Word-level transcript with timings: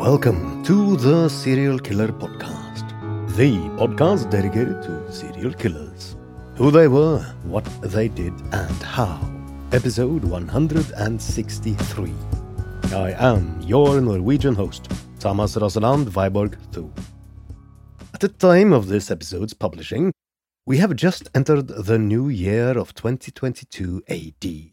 Welcome 0.00 0.64
to 0.64 0.96
the 0.96 1.28
Serial 1.28 1.78
Killer 1.78 2.08
Podcast, 2.08 2.88
the 3.36 3.52
podcast 3.76 4.30
dedicated 4.30 4.80
to 4.80 5.12
serial 5.12 5.52
killers. 5.52 6.16
Who 6.54 6.70
they 6.70 6.88
were, 6.88 7.20
what 7.44 7.66
they 7.82 8.08
did, 8.08 8.32
and 8.50 8.82
how. 8.82 9.20
Episode 9.72 10.24
163. 10.24 12.14
I 12.94 13.12
am 13.18 13.60
your 13.60 14.00
Norwegian 14.00 14.54
host, 14.54 14.90
Thomas 15.18 15.58
Roseland 15.58 16.08
Viborg 16.08 16.56
Thu. 16.72 16.90
At 18.14 18.20
the 18.20 18.30
time 18.30 18.72
of 18.72 18.88
this 18.88 19.10
episode's 19.10 19.52
publishing, 19.52 20.14
we 20.64 20.78
have 20.78 20.96
just 20.96 21.28
entered 21.34 21.68
the 21.68 21.98
new 21.98 22.30
year 22.30 22.78
of 22.78 22.94
2022 22.94 24.02
AD. 24.08 24.70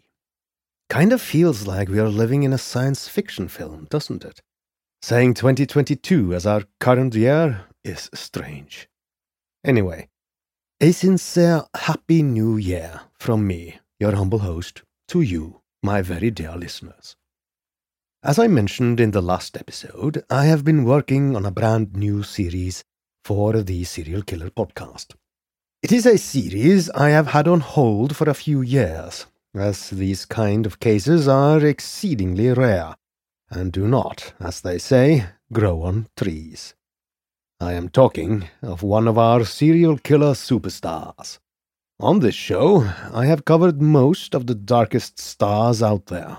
Kind 0.90 1.12
of 1.12 1.22
feels 1.22 1.68
like 1.68 1.90
we 1.90 2.00
are 2.00 2.08
living 2.08 2.44
in 2.44 2.54
a 2.54 2.58
science 2.58 3.10
fiction 3.10 3.50
film, 3.50 3.88
doesn't 3.90 4.24
it? 4.24 4.40
Saying 5.02 5.36
2022 5.36 6.34
as 6.34 6.48
our 6.48 6.64
current 6.80 7.14
year 7.14 7.66
is 7.84 8.10
strange. 8.16 8.90
Anyway, 9.64 10.10
a 10.82 10.92
sincere 10.92 11.64
Happy 11.76 12.24
New 12.24 12.58
Year 12.58 13.02
from 13.20 13.46
me, 13.46 13.80
your 14.00 14.16
humble 14.16 14.40
host, 14.40 14.82
to 15.10 15.22
you, 15.22 15.62
my 15.84 16.02
very 16.02 16.32
dear 16.32 16.56
listeners. 16.58 17.16
As 18.24 18.40
I 18.40 18.48
mentioned 18.48 19.00
in 19.00 19.12
the 19.12 19.22
last 19.22 19.56
episode, 19.56 20.24
I 20.32 20.46
have 20.46 20.66
been 20.66 20.84
working 20.84 21.36
on 21.36 21.46
a 21.46 21.52
brand 21.52 21.96
new 21.96 22.24
series 22.24 22.84
for 23.24 23.62
the 23.62 23.84
Serial 23.84 24.24
Killer 24.24 24.50
podcast. 24.50 25.14
It 25.84 25.92
is 25.92 26.08
a 26.08 26.18
series 26.18 26.90
I 26.90 27.10
have 27.10 27.28
had 27.28 27.48
on 27.48 27.60
hold 27.60 28.16
for 28.16 28.28
a 28.28 28.34
few 28.34 28.62
years, 28.62 29.28
as 29.56 29.92
these 29.92 30.26
kind 30.26 30.66
of 30.66 30.80
cases 30.80 31.28
are 31.28 31.64
exceedingly 31.64 32.52
rare 32.52 32.96
and 33.50 33.72
do 33.72 33.88
not, 33.88 34.34
as 34.40 34.62
they 34.62 34.78
say, 34.78 35.26
grow 35.52 35.84
on 35.84 36.08
trees. 36.16 36.74
I 37.60 37.74
am 37.74 37.90
talking 37.90 38.48
of 38.62 38.84
one 38.84 39.08
of 39.08 39.18
our 39.18 39.44
serial 39.46 39.98
killer 39.98 40.34
superstars. 40.34 41.40
On 42.00 42.20
this 42.20 42.36
show, 42.36 42.88
I 43.12 43.26
have 43.26 43.46
covered 43.46 43.82
most 43.82 44.36
of 44.36 44.46
the 44.46 44.54
darkest 44.54 45.18
stars 45.20 45.82
out 45.82 46.06
there 46.08 46.38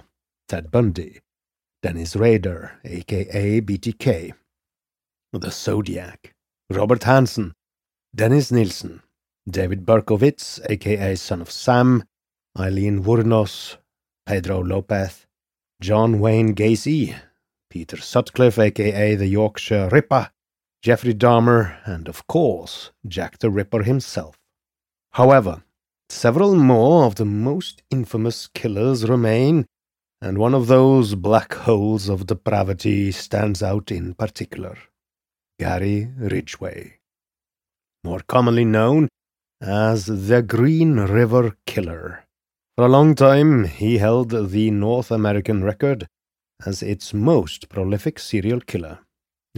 Ted 0.49 0.71
Bundy, 0.71 1.19
Dennis 1.83 2.15
Rader, 2.15 2.79
aka 2.85 3.61
BTK, 3.61 4.33
The 5.33 5.51
Zodiac, 5.51 6.33
Robert 6.71 7.03
Hansen, 7.03 7.55
Dennis 8.15 8.53
Nilsen, 8.53 9.03
David 9.49 9.85
Berkowitz, 9.85 10.61
aka 10.71 11.17
Son 11.17 11.41
of 11.41 11.51
Sam, 11.51 12.05
Aileen 12.57 13.03
Wuornos, 13.03 13.77
Pedro 14.27 14.61
Lopez, 14.63 15.27
John 15.81 16.19
Wayne 16.19 16.57
Gacy, 16.57 17.15
Peter 17.71 17.99
Sutcliffe, 17.99 18.59
aka 18.59 19.15
the 19.15 19.29
Yorkshire 19.29 19.89
Ripper, 19.93 20.31
Jeffrey 20.83 21.15
Dahmer, 21.15 21.79
and 21.85 22.09
of 22.09 22.27
course, 22.27 22.91
Jack 23.07 23.39
the 23.39 23.49
Ripper 23.49 23.85
himself. 23.85 24.37
However, 25.13 25.63
several 26.09 26.57
more 26.57 27.05
of 27.05 27.15
the 27.15 27.25
most 27.25 27.83
infamous 27.91 28.49
killers 28.49 29.09
remain, 29.09 29.67
and 30.21 30.39
one 30.39 30.55
of 30.55 30.67
those 30.67 31.15
black 31.15 31.55
holes 31.55 32.09
of 32.09 32.27
depravity 32.27 33.13
stands 33.13 33.63
out 33.63 33.93
in 33.93 34.15
particular 34.15 34.77
Gary 35.61 36.11
Ridgway. 36.17 36.99
More 38.03 38.21
commonly 38.27 38.65
known 38.65 39.09
as 39.61 40.07
the 40.07 40.43
Green 40.43 40.97
River 40.97 41.57
Killer. 41.67 42.25
For 42.79 42.85
a 42.85 42.89
long 42.89 43.17
time, 43.17 43.65
he 43.65 43.99
held 43.99 44.31
the 44.31 44.71
North 44.71 45.11
American 45.11 45.65
record 45.65 46.07
as 46.65 46.81
its 46.81 47.13
most 47.13 47.69
prolific 47.69 48.21
serial 48.21 48.61
killer. 48.61 49.01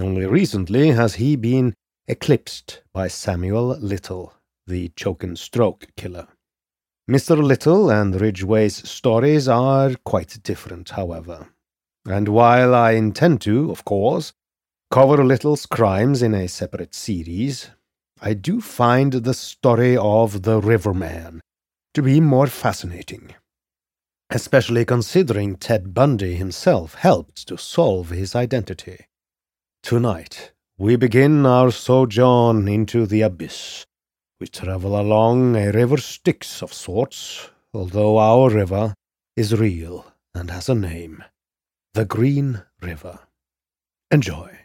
Only 0.00 0.24
recently 0.24 0.92
has 0.92 1.16
he 1.16 1.36
been 1.36 1.74
eclipsed 2.08 2.80
by 2.94 3.08
Samuel 3.08 3.76
Little, 3.78 4.32
the 4.66 4.90
choke 4.96 5.22
and 5.22 5.38
stroke 5.38 5.88
killer. 5.98 6.28
Mr. 7.10 7.36
Little 7.36 7.90
and 7.90 8.18
Ridgway's 8.18 8.88
stories 8.88 9.48
are 9.48 9.96
quite 10.06 10.42
different, 10.42 10.88
however. 10.88 11.48
And 12.08 12.26
while 12.26 12.74
I 12.74 12.92
intend 12.92 13.42
to, 13.42 13.70
of 13.70 13.84
course, 13.84 14.32
cover 14.90 15.22
Little's 15.22 15.66
crimes 15.66 16.22
in 16.22 16.32
a 16.32 16.48
separate 16.48 16.94
series, 16.94 17.68
I 18.22 18.32
do 18.32 18.62
find 18.62 19.12
the 19.12 19.34
story 19.34 19.94
of 19.94 20.40
the 20.40 20.58
Riverman 20.58 21.42
to 21.94 22.02
be 22.02 22.20
more 22.20 22.46
fascinating, 22.46 23.34
especially 24.30 24.84
considering 24.84 25.56
Ted 25.56 25.92
Bundy 25.92 26.34
himself 26.34 26.94
helped 26.94 27.48
to 27.48 27.58
solve 27.58 28.10
his 28.10 28.34
identity. 28.34 29.06
Tonight, 29.82 30.52
we 30.78 30.96
begin 30.96 31.44
our 31.46 31.70
sojourn 31.70 32.68
into 32.68 33.06
the 33.06 33.22
abyss. 33.22 33.84
We 34.38 34.46
travel 34.46 34.98
along 34.98 35.56
a 35.56 35.72
river 35.72 35.98
Styx 35.98 36.62
of 36.62 36.72
sorts, 36.72 37.50
although 37.74 38.18
our 38.18 38.50
river 38.50 38.94
is 39.36 39.58
real 39.58 40.06
and 40.34 40.50
has 40.50 40.68
a 40.68 40.74
name 40.74 41.24
the 41.92 42.04
Green 42.04 42.62
River. 42.80 43.18
Enjoy. 44.12 44.60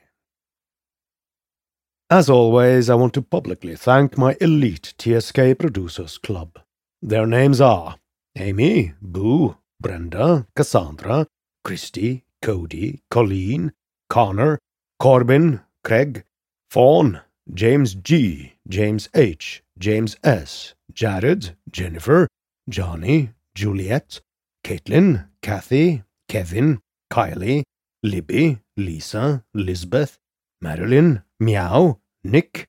As 2.10 2.30
always, 2.30 2.88
I 2.88 2.96
want 2.96 3.16
to 3.16 3.22
publicly 3.24 3.76
thank 3.76 4.16
my 4.16 4.38
elite 4.40 4.94
TSK 5.00 5.58
Producers 5.58 6.20
Club. 6.20 6.60
Their 7.08 7.28
names 7.28 7.62
are 7.62 7.98
Amy, 8.36 8.94
Boo, 9.00 9.58
Brenda, 9.80 10.48
Cassandra, 10.56 11.28
Christy, 11.64 12.24
Cody, 12.42 13.04
Colleen, 13.12 13.74
Connor, 14.10 14.58
Corbin, 15.00 15.62
Craig, 15.84 16.24
Fawn, 16.72 17.22
James 17.54 17.94
G, 17.94 18.54
James 18.68 19.08
H, 19.14 19.62
James 19.78 20.18
S, 20.24 20.74
Jared, 20.92 21.56
Jennifer, 21.70 22.28
Johnny, 22.68 23.30
Juliet, 23.54 24.20
Caitlin, 24.64 25.28
Kathy, 25.44 26.02
Kevin, 26.28 26.80
Kylie, 27.14 27.62
Libby, 28.02 28.58
Lisa, 28.78 29.44
Lisbeth, 29.54 30.18
Marilyn, 30.60 31.22
Meow, 31.40 32.00
Nick, 32.24 32.68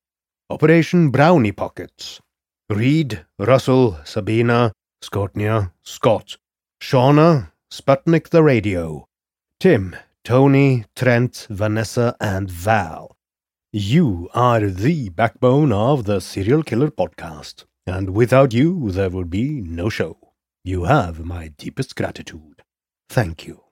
Operation 0.51 1.09
Brownie 1.11 1.53
Pockets, 1.53 2.21
Reed, 2.69 3.25
Russell, 3.39 3.97
Sabina, 4.05 4.73
Scortnia, 5.01 5.71
Scott, 5.83 6.37
Shauna, 6.83 7.53
Sputnik 7.73 8.31
the 8.31 8.43
Radio, 8.43 9.07
Tim, 9.61 9.95
Tony, 10.25 10.85
Trent, 10.97 11.47
Vanessa, 11.49 12.17
and 12.21 12.51
Val. 12.51 13.17
You 13.73 14.29
are 14.35 14.67
the 14.69 15.11
backbone 15.11 15.71
of 15.71 16.07
the 16.07 16.21
Serial 16.21 16.65
Killer 16.65 16.91
podcast, 16.91 17.65
and 17.87 18.11
without 18.11 18.53
you, 18.53 18.91
there 18.91 19.11
would 19.11 19.31
be 19.31 19.61
no 19.61 19.89
show. 19.89 20.19
You 20.65 20.85
have 20.85 21.25
my 21.25 21.53
deepest 21.57 21.95
gratitude. 21.95 22.63
Thank 23.09 23.47
you. 23.47 23.63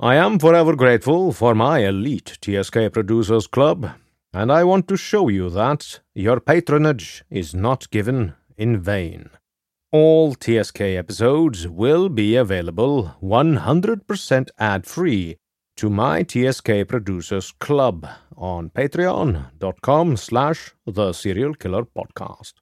I 0.00 0.16
am 0.16 0.40
forever 0.40 0.74
grateful 0.74 1.32
for 1.32 1.54
my 1.54 1.80
elite 1.80 2.36
TSK 2.42 2.90
Producers 2.90 3.46
Club, 3.46 3.92
and 4.32 4.52
I 4.52 4.64
want 4.64 4.86
to 4.88 4.96
show 4.96 5.28
you 5.28 5.50
that 5.50 6.00
your 6.14 6.40
patronage 6.40 7.24
is 7.30 7.54
not 7.54 7.90
given 7.90 8.34
in 8.56 8.80
vain. 8.80 9.30
All 9.92 10.34
TSK 10.34 10.80
episodes 10.80 11.66
will 11.66 12.08
be 12.08 12.36
available 12.36 13.16
100% 13.20 14.48
ad 14.58 14.86
free 14.86 15.36
to 15.76 15.90
my 15.90 16.22
TSK 16.22 16.86
Producers 16.86 17.52
Club 17.58 18.06
on 18.36 18.70
patreon.com 18.70 20.16
slash 20.16 20.74
the 20.86 21.12
serial 21.12 21.54
killer 21.54 21.84
podcast. 21.84 22.52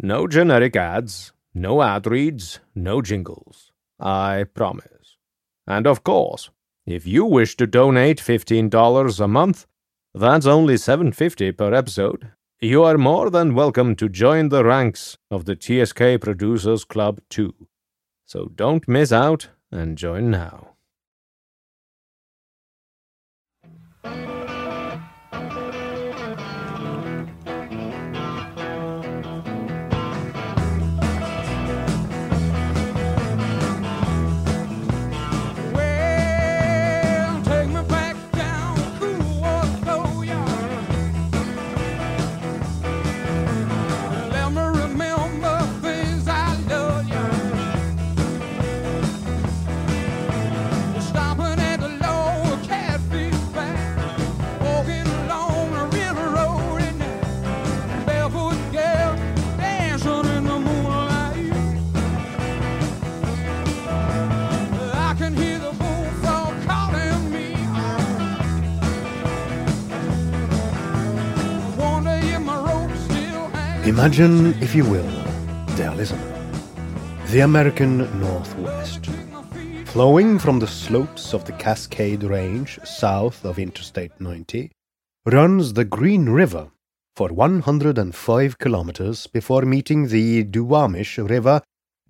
No 0.00 0.26
generic 0.26 0.76
ads, 0.76 1.32
no 1.54 1.82
ad 1.82 2.06
reads, 2.06 2.60
no 2.74 3.00
jingles. 3.00 3.72
I 3.98 4.44
promise. 4.54 5.16
And 5.66 5.86
of 5.86 6.04
course, 6.04 6.50
if 6.86 7.06
you 7.06 7.24
wish 7.24 7.56
to 7.56 7.66
donate 7.66 8.18
$15 8.18 9.20
a 9.20 9.28
month, 9.28 9.66
that's 10.18 10.46
only 10.46 10.74
$7.50 10.74 11.56
per 11.56 11.72
episode. 11.72 12.32
You 12.60 12.82
are 12.82 12.98
more 12.98 13.30
than 13.30 13.54
welcome 13.54 13.94
to 13.96 14.08
join 14.08 14.48
the 14.48 14.64
ranks 14.64 15.16
of 15.30 15.44
the 15.44 15.54
TSK 15.54 16.20
Producers 16.20 16.84
Club 16.84 17.20
too. 17.30 17.54
So 18.26 18.50
don't 18.54 18.88
miss 18.88 19.12
out 19.12 19.50
and 19.70 19.96
join 19.96 20.30
now. 20.30 20.67
Imagine, 73.98 74.54
if 74.62 74.76
you 74.76 74.84
will, 74.84 75.10
dear 75.74 75.90
listener, 75.90 76.52
the 77.32 77.40
American 77.40 77.98
Northwest. 78.20 79.06
Flowing 79.86 80.38
from 80.38 80.60
the 80.60 80.68
slopes 80.68 81.34
of 81.34 81.44
the 81.44 81.52
Cascade 81.54 82.22
Range 82.22 82.78
south 82.84 83.44
of 83.44 83.58
Interstate 83.58 84.12
90, 84.20 84.70
runs 85.26 85.72
the 85.72 85.84
Green 85.84 86.28
River 86.28 86.70
for 87.16 87.30
105 87.30 88.58
kilometers 88.58 89.26
before 89.26 89.62
meeting 89.62 90.06
the 90.06 90.44
Duwamish 90.44 91.18
River 91.28 91.60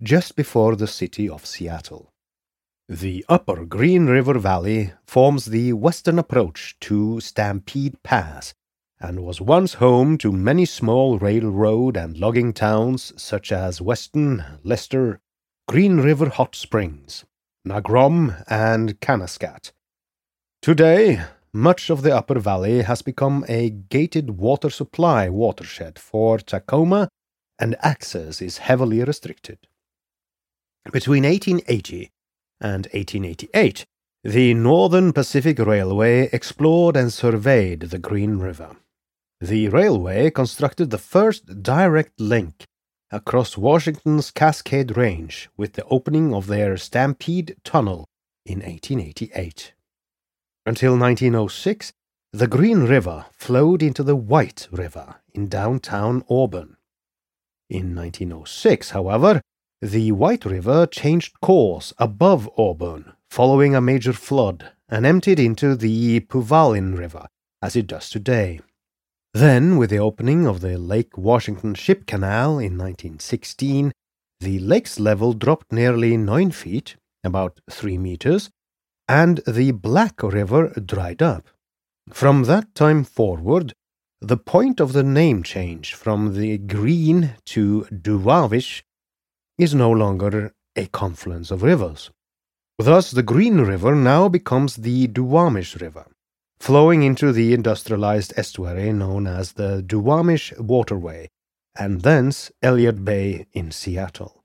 just 0.03 0.35
before 0.35 0.75
the 0.75 0.85
city 0.85 1.27
of 1.27 1.43
Seattle. 1.43 2.11
The 2.87 3.25
upper 3.27 3.65
Green 3.65 4.05
River 4.05 4.37
Valley 4.37 4.93
forms 5.07 5.45
the 5.45 5.73
western 5.73 6.19
approach 6.19 6.75
to 6.81 7.19
Stampede 7.19 7.97
Pass 8.03 8.53
and 9.01 9.23
was 9.23 9.39
once 9.39 9.75
home 9.75 10.17
to 10.17 10.31
many 10.31 10.65
small 10.65 11.17
railroad 11.17 11.95
and 11.95 12.17
logging 12.17 12.51
towns 12.53 13.13
such 13.15 13.51
as 13.51 13.81
Weston, 13.81 14.43
Lester, 14.63 15.21
Green 15.67 15.97
River 15.97 16.29
Hot 16.29 16.55
Springs, 16.55 17.25
Nagrom, 17.65 18.43
and 18.47 18.99
Kanaskat. 18.99 19.71
Today, 20.61 21.21
much 21.53 21.89
of 21.89 22.01
the 22.01 22.15
upper 22.15 22.39
valley 22.39 22.81
has 22.81 23.01
become 23.01 23.45
a 23.47 23.69
gated 23.69 24.31
water 24.31 24.69
supply 24.69 25.29
watershed 25.29 25.97
for 25.97 26.37
Tacoma, 26.37 27.07
and 27.57 27.75
access 27.81 28.41
is 28.41 28.59
heavily 28.59 29.03
restricted. 29.03 29.59
Between 30.91 31.23
1880 31.23 32.11
and 32.59 32.85
1888, 32.87 33.85
the 34.23 34.53
Northern 34.53 35.13
Pacific 35.13 35.59
Railway 35.59 36.29
explored 36.33 36.97
and 36.97 37.13
surveyed 37.13 37.81
the 37.81 37.99
Green 37.99 38.37
River. 38.37 38.75
The 39.41 39.69
railway 39.69 40.31
constructed 40.31 40.89
the 40.89 40.97
first 40.97 41.63
direct 41.63 42.19
link 42.19 42.65
across 43.09 43.57
Washington's 43.57 44.31
Cascade 44.31 44.97
Range 44.97 45.49
with 45.55 45.73
the 45.73 45.85
opening 45.85 46.33
of 46.33 46.47
their 46.47 46.75
Stampede 46.75 47.55
Tunnel 47.63 48.05
in 48.45 48.59
1888. 48.59 49.73
Until 50.65 50.97
1906, 50.97 51.93
the 52.33 52.47
Green 52.47 52.83
River 52.83 53.27
flowed 53.31 53.81
into 53.81 54.03
the 54.03 54.17
White 54.17 54.67
River 54.71 55.15
in 55.33 55.47
downtown 55.47 56.23
Auburn. 56.29 56.75
In 57.69 57.95
1906, 57.95 58.89
however, 58.89 59.41
the 59.81 60.11
White 60.11 60.43
River 60.43 60.85
changed 60.85 61.39
course 61.39 61.93
above 61.97 62.49
Auburn 62.57 63.13
following 63.29 63.73
a 63.73 63.79
major 63.79 64.11
flood 64.11 64.73
and 64.89 65.05
emptied 65.05 65.39
into 65.39 65.77
the 65.77 66.19
Puyallup 66.19 66.97
River, 66.97 67.27
as 67.61 67.77
it 67.77 67.87
does 67.87 68.09
today. 68.09 68.59
Then, 69.33 69.77
with 69.77 69.91
the 69.91 69.99
opening 69.99 70.47
of 70.47 70.61
the 70.61 70.77
Lake 70.77 71.17
Washington 71.17 71.75
Ship 71.75 72.05
Canal 72.05 72.57
in 72.57 72.77
1916, 72.77 73.91
the 74.39 74.59
lake's 74.59 74.99
level 74.99 75.33
dropped 75.33 75.71
nearly 75.71 76.17
9 76.17 76.51
feet, 76.51 76.95
about 77.23 77.59
3 77.69 77.97
meters, 77.97 78.49
and 79.07 79.41
the 79.45 79.71
Black 79.71 80.23
River 80.23 80.69
dried 80.69 81.21
up. 81.21 81.47
From 82.09 82.43
that 82.43 82.73
time 82.73 83.03
forward, 83.03 83.73
the 84.21 84.37
point 84.37 84.79
of 84.79 84.93
the 84.93 85.03
name 85.03 85.43
change 85.43 85.93
from 85.93 86.35
the 86.35 86.57
Green 86.57 87.35
to 87.45 87.87
Duwamish 87.91 88.81
is 89.57 89.75
no 89.75 89.91
longer 89.91 90.53
a 90.75 90.87
confluence 90.87 91.51
of 91.51 91.63
rivers. 91.63 92.09
Thus, 92.77 93.11
the 93.11 93.23
Green 93.23 93.61
River 93.61 93.93
now 93.93 94.27
becomes 94.27 94.77
the 94.77 95.07
Duwamish 95.07 95.79
River, 95.79 96.07
flowing 96.59 97.03
into 97.03 97.31
the 97.31 97.53
industrialized 97.53 98.33
estuary 98.35 98.91
known 98.91 99.27
as 99.27 99.53
the 99.53 99.81
Duwamish 99.81 100.57
Waterway, 100.59 101.29
and 101.77 102.01
thence 102.01 102.51
Elliott 102.61 103.03
Bay 103.05 103.47
in 103.53 103.71
Seattle. 103.71 104.43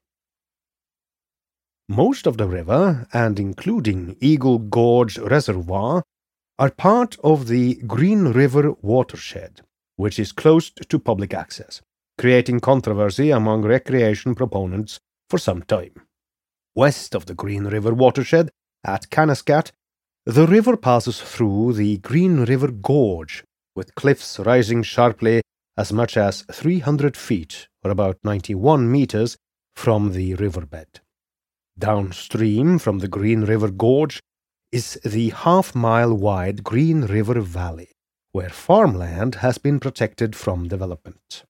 Most 1.88 2.26
of 2.26 2.38
the 2.38 2.48
river, 2.48 3.06
and 3.12 3.38
including 3.38 4.16
Eagle 4.20 4.58
Gorge 4.58 5.18
Reservoir, 5.18 6.02
are 6.58 6.70
part 6.70 7.16
of 7.22 7.48
the 7.48 7.74
Green 7.86 8.28
River 8.28 8.72
watershed, 8.80 9.60
which 9.96 10.18
is 10.18 10.32
closed 10.32 10.88
to 10.88 10.98
public 10.98 11.34
access, 11.34 11.82
creating 12.16 12.60
controversy 12.60 13.30
among 13.30 13.62
recreation 13.62 14.34
proponents 14.34 14.98
for 15.28 15.38
some 15.38 15.62
time. 15.62 15.94
West 16.74 17.14
of 17.14 17.26
the 17.26 17.34
Green 17.34 17.64
River 17.64 17.92
watershed, 17.92 18.50
at 18.84 19.10
Kanaskat, 19.10 19.72
the 20.26 20.46
river 20.46 20.76
passes 20.76 21.20
through 21.20 21.74
the 21.74 21.98
Green 21.98 22.44
River 22.44 22.70
Gorge, 22.70 23.44
with 23.76 23.94
cliffs 23.94 24.38
rising 24.38 24.82
sharply 24.82 25.42
as 25.76 25.92
much 25.92 26.16
as 26.16 26.44
300 26.50 27.16
feet, 27.16 27.68
or 27.82 27.90
about 27.90 28.16
91 28.24 28.90
meters, 28.90 29.36
from 29.76 30.12
the 30.12 30.34
riverbed. 30.36 31.00
Downstream 31.78 32.78
from 32.78 33.00
the 33.00 33.08
Green 33.08 33.42
River 33.42 33.70
Gorge 33.70 34.20
is 34.72 34.98
the 35.04 35.30
half 35.30 35.74
mile 35.74 36.16
wide 36.16 36.64
Green 36.64 37.02
River 37.02 37.40
Valley, 37.40 37.90
where 38.32 38.48
farmland 38.48 39.36
has 39.36 39.58
been 39.58 39.78
protected 39.78 40.34
from 40.34 40.68
development. 40.68 41.44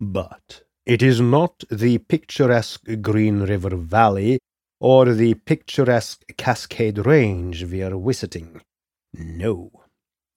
But 0.00 0.62
it 0.84 1.02
is 1.02 1.20
not 1.20 1.64
the 1.70 1.98
picturesque 1.98 2.84
Green 3.00 3.40
River 3.40 3.76
Valley 3.76 4.40
or 4.80 5.12
the 5.12 5.34
picturesque 5.34 6.24
Cascade 6.36 7.04
Range 7.04 7.64
we 7.64 7.82
are 7.82 7.98
visiting. 7.98 8.60
No. 9.12 9.70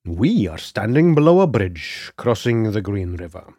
We 0.06 0.48
are 0.48 0.58
standing 0.58 1.14
below 1.14 1.42
a 1.42 1.48
bridge 1.48 2.12
crossing 2.18 2.72
the 2.72 2.82
Green 2.82 3.16
River. 3.16 3.54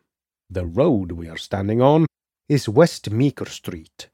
The 0.50 0.66
road 0.66 1.12
we 1.12 1.28
are 1.28 1.36
standing 1.36 1.80
on 1.80 2.06
is 2.48 2.68
West 2.68 3.10
Meeker 3.10 3.46
Street. 3.46 4.08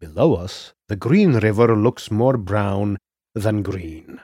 Below 0.00 0.34
us, 0.34 0.72
the 0.88 0.96
Green 0.96 1.34
River 1.34 1.76
looks 1.76 2.10
more 2.10 2.36
brown 2.36 2.98
than 3.34 3.62
green. 3.62 4.20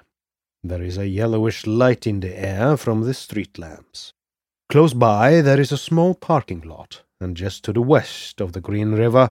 There 0.63 0.83
is 0.83 0.99
a 0.99 1.07
yellowish 1.07 1.67
light 1.67 2.07
in 2.07 2.21
the 2.21 2.37
air 2.37 2.77
from 2.77 3.03
the 3.03 3.15
street 3.15 3.59
lamps. 3.59 4.13
Close 4.69 4.95
by, 4.95 5.41
there 5.41 5.61
is 5.61 5.71
a 5.71 5.79
small 5.79 6.15
parking 6.15 6.63
lot, 6.63 7.03
and 7.21 7.37
just 7.37 7.65
to 7.65 7.73
the 7.73 7.83
west 7.83 8.41
of 8.41 8.53
the 8.53 8.61
Green 8.61 8.93
River 8.93 9.29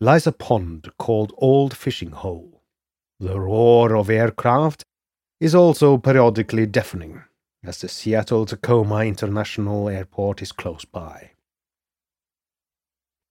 lies 0.00 0.26
a 0.26 0.32
pond 0.32 0.90
called 0.98 1.32
Old 1.38 1.76
Fishing 1.76 2.10
Hole. 2.10 2.62
The 3.20 3.38
roar 3.38 3.96
of 3.96 4.10
aircraft 4.10 4.84
is 5.40 5.54
also 5.54 5.98
periodically 5.98 6.66
deafening, 6.66 7.22
as 7.62 7.80
the 7.80 7.88
Seattle 7.88 8.46
Tacoma 8.46 9.04
International 9.04 9.88
Airport 9.88 10.42
is 10.42 10.52
close 10.52 10.84
by. 10.84 11.30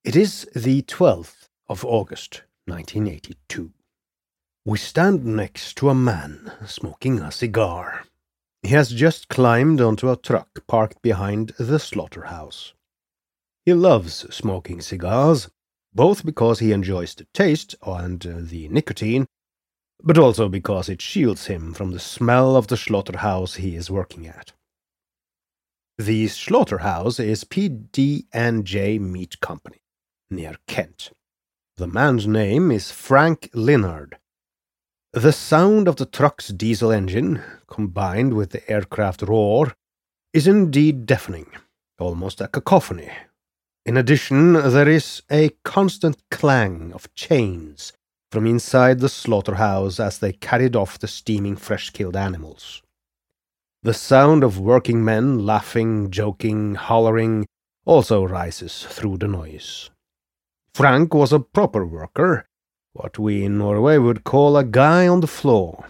It 0.04 0.16
is 0.16 0.48
the 0.56 0.82
12th 0.84 1.48
of 1.68 1.86
August, 1.86 2.44
1982. 2.66 3.72
We 4.66 4.78
stand 4.78 5.26
next 5.26 5.76
to 5.78 5.90
a 5.90 5.96
man 5.96 6.52
smoking 6.66 7.20
a 7.20 7.32
cigar. 7.32 8.06
He 8.62 8.70
has 8.70 8.90
just 8.90 9.28
climbed 9.28 9.82
onto 9.82 10.10
a 10.10 10.16
truck 10.16 10.66
parked 10.68 11.02
behind 11.02 11.54
the 11.60 11.80
slaughterhouse. 11.80 12.74
He 13.66 13.74
loves 13.74 14.26
smoking 14.34 14.80
cigars, 14.80 15.50
both 15.94 16.26
because 16.26 16.60
he 16.60 16.72
enjoys 16.72 17.16
the 17.16 17.28
taste 17.34 17.76
and 17.86 18.26
uh, 18.26 18.34
the 18.40 18.68
nicotine, 18.70 19.26
but 20.02 20.18
also 20.18 20.50
because 20.50 20.90
it 20.90 21.02
shields 21.02 21.46
him 21.48 21.74
from 21.74 21.92
the 21.92 22.00
smell 22.00 22.56
of 22.56 22.68
the 22.68 22.78
slaughterhouse 22.78 23.56
he 23.56 23.76
is 23.76 23.90
working 23.90 24.28
at. 24.28 24.52
The 25.98 26.28
slaughterhouse 26.28 27.20
is 27.20 27.44
PD&J 27.44 29.00
Meat 29.00 29.40
Company, 29.40 29.82
near 30.30 30.56
Kent. 30.68 31.12
The 31.78 31.88
man's 31.88 32.28
name 32.28 32.72
is 32.72 32.92
Frank 32.92 33.50
Linnard. 33.54 34.14
The 35.14 35.32
sound 35.32 35.88
of 35.88 35.98
the 35.98 36.08
truck's 36.08 36.48
diesel 36.48 36.92
engine, 36.92 37.42
combined 37.68 38.34
with 38.34 38.50
the 38.50 38.68
aircraft 38.70 39.22
roar, 39.22 39.74
is 40.34 40.48
indeed 40.48 41.06
deafening, 41.06 41.52
almost 42.00 42.42
a 42.42 42.48
cacophony. 42.48 43.12
In 43.86 43.98
addition, 43.98 44.54
there 44.54 44.88
is 44.88 45.24
a 45.30 45.50
constant 45.66 46.18
clang 46.32 46.94
of 46.94 47.14
chains 47.14 47.92
from 48.32 48.48
inside 48.48 49.00
the 49.00 49.10
slaughterhouse 49.10 50.00
as 50.00 50.20
they 50.20 50.32
carried 50.32 50.76
off 50.76 50.98
the 50.98 51.08
steaming 51.08 51.58
fresh 51.58 51.90
killed 51.90 52.16
animals. 52.16 52.82
The 53.84 53.94
sound 53.94 54.44
of 54.44 54.58
working 54.58 55.04
men 55.04 55.46
laughing, 55.46 56.10
joking, 56.10 56.76
hollering 56.76 57.46
also 57.86 58.24
rises 58.24 58.86
through 58.90 59.18
the 59.18 59.28
noise. 59.28 59.90
Frank 60.74 61.14
was 61.14 61.34
a 61.34 61.40
proper 61.42 61.86
worker, 61.86 62.46
what 62.94 63.20
we 63.20 63.44
in 63.44 63.58
Norway 63.58 63.98
would 63.98 64.24
call 64.24 64.56
a 64.56 64.64
guy 64.64 65.08
on 65.08 65.20
the 65.20 65.28
floor. 65.28 65.90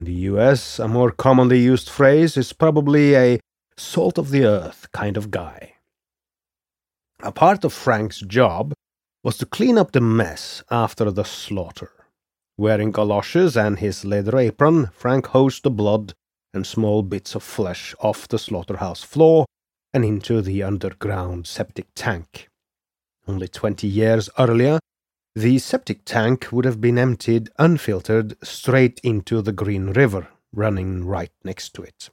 In 0.00 0.06
the 0.06 0.20
US, 0.32 0.80
a 0.80 0.88
more 0.88 1.12
commonly 1.12 1.60
used 1.60 1.88
phrase 1.88 2.36
is 2.36 2.52
probably 2.52 3.14
a 3.14 3.40
salt 3.76 4.18
of 4.18 4.30
the 4.30 4.44
earth 4.44 4.88
kind 4.92 5.16
of 5.16 5.30
guy. 5.30 5.71
A 7.24 7.30
part 7.30 7.64
of 7.64 7.72
Frank's 7.72 8.18
job 8.18 8.72
was 9.22 9.38
to 9.38 9.46
clean 9.46 9.78
up 9.78 9.92
the 9.92 10.00
mess 10.00 10.64
after 10.72 11.08
the 11.08 11.22
slaughter. 11.22 11.92
Wearing 12.58 12.90
galoshes 12.90 13.56
and 13.56 13.78
his 13.78 14.04
leather 14.04 14.36
apron, 14.36 14.90
Frank 14.92 15.28
hosed 15.28 15.62
the 15.62 15.70
blood 15.70 16.14
and 16.52 16.66
small 16.66 17.04
bits 17.04 17.36
of 17.36 17.44
flesh 17.44 17.94
off 18.00 18.26
the 18.26 18.40
slaughterhouse 18.40 19.04
floor 19.04 19.46
and 19.94 20.04
into 20.04 20.42
the 20.42 20.64
underground 20.64 21.46
septic 21.46 21.86
tank. 21.94 22.48
Only 23.28 23.46
twenty 23.46 23.86
years 23.86 24.28
earlier, 24.36 24.80
the 25.36 25.60
septic 25.60 26.04
tank 26.04 26.48
would 26.50 26.64
have 26.64 26.80
been 26.80 26.98
emptied 26.98 27.50
unfiltered 27.56 28.36
straight 28.42 29.00
into 29.04 29.42
the 29.42 29.52
Green 29.52 29.90
River, 29.90 30.26
running 30.52 31.04
right 31.06 31.30
next 31.44 31.72
to 31.74 31.82
it. 31.82 32.10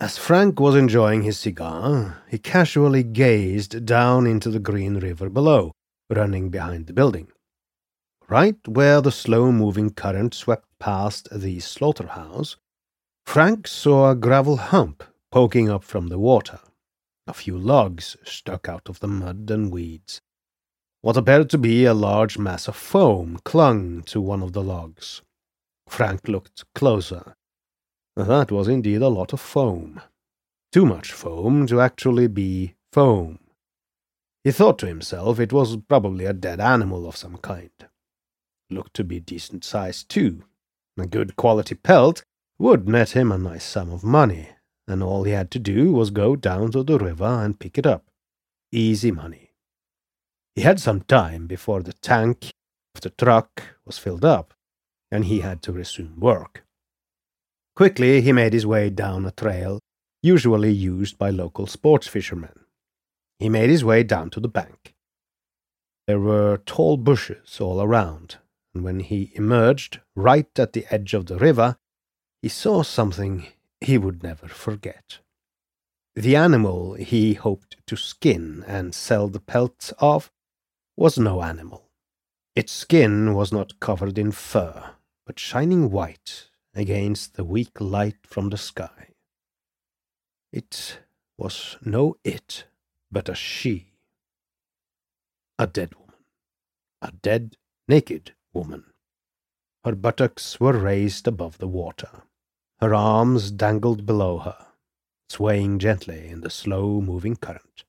As 0.00 0.16
Frank 0.16 0.60
was 0.60 0.76
enjoying 0.76 1.22
his 1.22 1.40
cigar, 1.40 2.22
he 2.28 2.38
casually 2.38 3.02
gazed 3.02 3.84
down 3.84 4.28
into 4.28 4.48
the 4.48 4.60
Green 4.60 4.98
River 4.98 5.28
below, 5.28 5.72
running 6.08 6.50
behind 6.50 6.86
the 6.86 6.92
building. 6.92 7.32
Right 8.28 8.56
where 8.68 9.00
the 9.00 9.10
slow 9.10 9.50
moving 9.50 9.90
current 9.90 10.34
swept 10.34 10.68
past 10.78 11.26
the 11.32 11.58
slaughterhouse, 11.58 12.56
Frank 13.26 13.66
saw 13.66 14.12
a 14.12 14.14
gravel 14.14 14.58
hump 14.58 15.02
poking 15.32 15.68
up 15.68 15.82
from 15.82 16.06
the 16.06 16.18
water. 16.18 16.60
A 17.26 17.34
few 17.34 17.58
logs 17.58 18.16
stuck 18.22 18.68
out 18.68 18.88
of 18.88 19.00
the 19.00 19.08
mud 19.08 19.50
and 19.50 19.72
weeds. 19.72 20.20
What 21.00 21.16
appeared 21.16 21.50
to 21.50 21.58
be 21.58 21.84
a 21.84 21.92
large 21.92 22.38
mass 22.38 22.68
of 22.68 22.76
foam 22.76 23.40
clung 23.44 24.02
to 24.04 24.20
one 24.20 24.44
of 24.44 24.52
the 24.52 24.62
logs. 24.62 25.22
Frank 25.88 26.28
looked 26.28 26.64
closer. 26.76 27.34
That 28.18 28.50
was 28.50 28.66
indeed 28.66 29.00
a 29.00 29.08
lot 29.08 29.32
of 29.32 29.40
foam. 29.40 30.00
Too 30.72 30.84
much 30.84 31.12
foam 31.12 31.68
to 31.68 31.80
actually 31.80 32.26
be 32.26 32.74
foam. 32.92 33.38
He 34.42 34.50
thought 34.50 34.80
to 34.80 34.86
himself 34.86 35.38
it 35.38 35.52
was 35.52 35.76
probably 35.76 36.24
a 36.24 36.32
dead 36.32 36.58
animal 36.58 37.06
of 37.06 37.16
some 37.16 37.36
kind. 37.36 37.70
Looked 38.70 38.94
to 38.94 39.04
be 39.04 39.20
decent 39.20 39.62
sized, 39.62 40.08
too. 40.08 40.42
A 40.98 41.06
good 41.06 41.36
quality 41.36 41.76
pelt 41.76 42.24
would 42.58 42.88
net 42.88 43.10
him 43.10 43.30
a 43.30 43.38
nice 43.38 43.62
sum 43.62 43.92
of 43.92 44.02
money, 44.02 44.48
and 44.88 45.00
all 45.00 45.22
he 45.22 45.30
had 45.30 45.52
to 45.52 45.60
do 45.60 45.92
was 45.92 46.10
go 46.10 46.34
down 46.34 46.72
to 46.72 46.82
the 46.82 46.98
river 46.98 47.24
and 47.24 47.60
pick 47.60 47.78
it 47.78 47.86
up. 47.86 48.10
Easy 48.72 49.12
money. 49.12 49.52
He 50.56 50.62
had 50.62 50.80
some 50.80 51.02
time 51.02 51.46
before 51.46 51.84
the 51.84 51.92
tank 51.92 52.50
of 52.96 53.02
the 53.02 53.10
truck 53.10 53.62
was 53.86 53.96
filled 53.96 54.24
up, 54.24 54.54
and 55.08 55.26
he 55.26 55.38
had 55.38 55.62
to 55.62 55.72
resume 55.72 56.18
work. 56.18 56.64
Quickly, 57.78 58.22
he 58.22 58.32
made 58.32 58.54
his 58.54 58.66
way 58.66 58.90
down 58.90 59.24
a 59.24 59.30
trail 59.30 59.78
usually 60.20 60.72
used 60.72 61.16
by 61.16 61.30
local 61.30 61.68
sports 61.68 62.08
fishermen. 62.08 62.64
He 63.38 63.48
made 63.48 63.70
his 63.70 63.84
way 63.84 64.02
down 64.02 64.30
to 64.30 64.40
the 64.40 64.48
bank. 64.48 64.96
There 66.08 66.18
were 66.18 66.56
tall 66.66 66.96
bushes 66.96 67.60
all 67.60 67.80
around, 67.80 68.38
and 68.74 68.82
when 68.82 68.98
he 68.98 69.30
emerged 69.36 70.00
right 70.16 70.50
at 70.58 70.72
the 70.72 70.86
edge 70.90 71.14
of 71.14 71.26
the 71.26 71.38
river, 71.38 71.76
he 72.42 72.48
saw 72.48 72.82
something 72.82 73.46
he 73.80 73.96
would 73.96 74.24
never 74.24 74.48
forget. 74.48 75.20
The 76.16 76.34
animal 76.34 76.94
he 76.94 77.34
hoped 77.34 77.76
to 77.86 77.94
skin 77.94 78.64
and 78.66 78.92
sell 78.92 79.28
the 79.28 79.38
pelts 79.38 79.92
of 80.00 80.32
was 80.96 81.16
no 81.16 81.44
animal. 81.44 81.84
Its 82.56 82.72
skin 82.72 83.36
was 83.36 83.52
not 83.52 83.78
covered 83.78 84.18
in 84.18 84.32
fur, 84.32 84.96
but 85.24 85.38
shining 85.38 85.92
white 85.92 86.47
against 86.78 87.34
the 87.34 87.44
weak 87.44 87.80
light 87.80 88.18
from 88.24 88.50
the 88.50 88.56
sky. 88.56 89.08
It 90.52 91.00
was 91.36 91.76
no 91.82 92.16
it, 92.24 92.64
but 93.10 93.28
a 93.28 93.34
she. 93.34 93.94
A 95.58 95.66
dead 95.66 95.94
woman. 95.96 96.14
A 97.02 97.12
dead, 97.12 97.56
naked 97.88 98.34
woman. 98.52 98.84
Her 99.84 99.94
buttocks 99.94 100.60
were 100.60 100.78
raised 100.78 101.26
above 101.26 101.58
the 101.58 101.68
water. 101.68 102.22
Her 102.80 102.94
arms 102.94 103.50
dangled 103.50 104.06
below 104.06 104.38
her, 104.38 104.66
swaying 105.28 105.80
gently 105.80 106.28
in 106.28 106.42
the 106.42 106.50
slow 106.50 107.00
moving 107.00 107.36
current. 107.36 107.84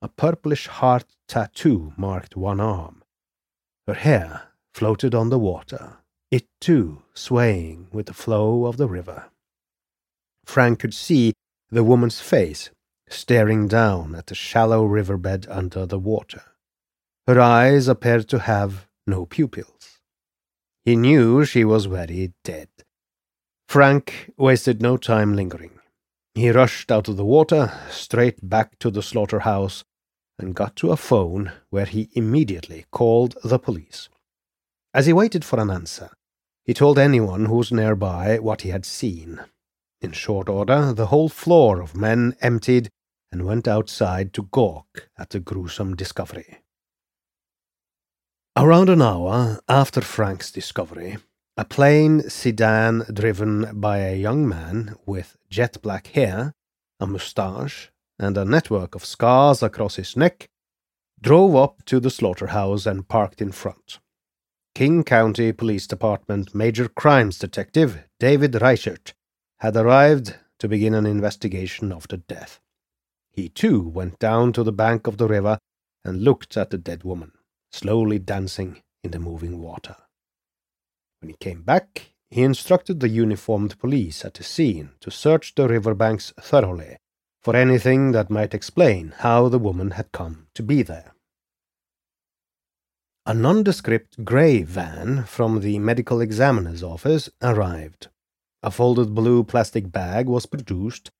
A 0.00 0.08
purplish 0.08 0.68
heart 0.68 1.16
tattoo 1.26 1.92
marked 1.96 2.36
one 2.36 2.60
arm. 2.60 3.02
Her 3.86 3.94
hair 3.94 4.48
floated 4.72 5.14
on 5.14 5.30
the 5.30 5.38
water, 5.38 5.98
it 6.34 6.48
too 6.60 7.00
swaying 7.14 7.86
with 7.92 8.06
the 8.06 8.12
flow 8.12 8.66
of 8.66 8.76
the 8.76 8.88
river. 8.88 9.30
Frank 10.44 10.80
could 10.80 10.92
see 10.92 11.32
the 11.70 11.84
woman's 11.84 12.20
face 12.20 12.70
staring 13.08 13.68
down 13.68 14.16
at 14.16 14.26
the 14.26 14.34
shallow 14.34 14.84
riverbed 14.84 15.46
under 15.48 15.86
the 15.86 15.98
water. 15.98 16.42
Her 17.28 17.40
eyes 17.40 17.86
appeared 17.86 18.28
to 18.30 18.40
have 18.40 18.88
no 19.06 19.26
pupils. 19.26 20.00
He 20.84 20.96
knew 20.96 21.44
she 21.44 21.64
was 21.64 21.86
very 21.86 22.32
dead. 22.42 22.68
Frank 23.68 24.32
wasted 24.36 24.82
no 24.82 24.96
time 24.96 25.36
lingering. 25.36 25.78
He 26.34 26.50
rushed 26.50 26.90
out 26.90 27.08
of 27.08 27.16
the 27.16 27.24
water, 27.24 27.72
straight 27.90 28.48
back 28.48 28.76
to 28.80 28.90
the 28.90 29.02
slaughterhouse, 29.02 29.84
and 30.36 30.56
got 30.56 30.74
to 30.76 30.90
a 30.90 30.96
phone 30.96 31.52
where 31.70 31.86
he 31.86 32.10
immediately 32.14 32.86
called 32.90 33.36
the 33.44 33.60
police. 33.60 34.08
As 34.92 35.06
he 35.06 35.12
waited 35.12 35.44
for 35.44 35.60
an 35.60 35.70
answer, 35.70 36.10
he 36.64 36.74
told 36.74 36.98
anyone 36.98 37.46
who 37.46 37.56
was 37.56 37.70
nearby 37.70 38.38
what 38.38 38.62
he 38.62 38.70
had 38.70 38.84
seen. 38.84 39.40
In 40.00 40.12
short 40.12 40.48
order, 40.48 40.92
the 40.92 41.06
whole 41.06 41.28
floor 41.28 41.80
of 41.80 41.96
men 41.96 42.34
emptied 42.40 42.90
and 43.30 43.44
went 43.44 43.68
outside 43.68 44.32
to 44.32 44.48
gawk 44.50 45.08
at 45.18 45.30
the 45.30 45.40
gruesome 45.40 45.96
discovery. 45.96 46.58
Around 48.56 48.88
an 48.88 49.02
hour 49.02 49.60
after 49.68 50.00
Frank's 50.00 50.52
discovery, 50.52 51.18
a 51.56 51.64
plain 51.64 52.28
sedan 52.30 53.04
driven 53.12 53.80
by 53.80 53.98
a 53.98 54.16
young 54.16 54.48
man 54.48 54.96
with 55.06 55.36
jet 55.50 55.82
black 55.82 56.08
hair, 56.08 56.54
a 57.00 57.06
moustache, 57.06 57.90
and 58.18 58.38
a 58.38 58.44
network 58.44 58.94
of 58.94 59.04
scars 59.04 59.62
across 59.62 59.96
his 59.96 60.16
neck 60.16 60.48
drove 61.20 61.56
up 61.56 61.84
to 61.86 61.98
the 61.98 62.10
slaughterhouse 62.10 62.86
and 62.86 63.08
parked 63.08 63.40
in 63.40 63.50
front. 63.50 63.98
King 64.74 65.04
County 65.04 65.52
Police 65.52 65.86
Department 65.86 66.52
Major 66.52 66.88
Crimes 66.88 67.38
Detective 67.38 68.02
David 68.18 68.60
Reichert 68.60 69.14
had 69.60 69.76
arrived 69.76 70.34
to 70.58 70.66
begin 70.66 70.94
an 70.94 71.06
investigation 71.06 71.92
of 71.92 72.08
the 72.08 72.16
death. 72.16 72.58
He 73.30 73.48
too 73.48 73.80
went 73.80 74.18
down 74.18 74.52
to 74.54 74.64
the 74.64 74.72
bank 74.72 75.06
of 75.06 75.16
the 75.16 75.28
river 75.28 75.58
and 76.04 76.22
looked 76.22 76.56
at 76.56 76.70
the 76.70 76.78
dead 76.78 77.04
woman, 77.04 77.30
slowly 77.70 78.18
dancing 78.18 78.82
in 79.04 79.12
the 79.12 79.20
moving 79.20 79.60
water. 79.60 79.94
When 81.20 81.28
he 81.28 81.36
came 81.38 81.62
back, 81.62 82.10
he 82.28 82.42
instructed 82.42 82.98
the 82.98 83.08
uniformed 83.08 83.78
police 83.78 84.24
at 84.24 84.34
the 84.34 84.42
scene 84.42 84.90
to 85.02 85.10
search 85.12 85.54
the 85.54 85.68
riverbanks 85.68 86.32
thoroughly 86.40 86.96
for 87.44 87.54
anything 87.54 88.10
that 88.10 88.28
might 88.28 88.54
explain 88.54 89.14
how 89.18 89.48
the 89.48 89.60
woman 89.60 89.92
had 89.92 90.10
come 90.10 90.48
to 90.54 90.64
be 90.64 90.82
there. 90.82 91.13
A 93.26 93.32
nondescript 93.32 94.22
grey 94.22 94.62
van 94.64 95.24
from 95.24 95.60
the 95.60 95.78
medical 95.78 96.20
examiner's 96.20 96.82
office 96.82 97.30
arrived. 97.40 98.08
A 98.62 98.70
folded 98.70 99.14
blue 99.14 99.44
plastic 99.44 99.90
bag 99.90 100.26
was 100.26 100.44
produced, 100.44 101.10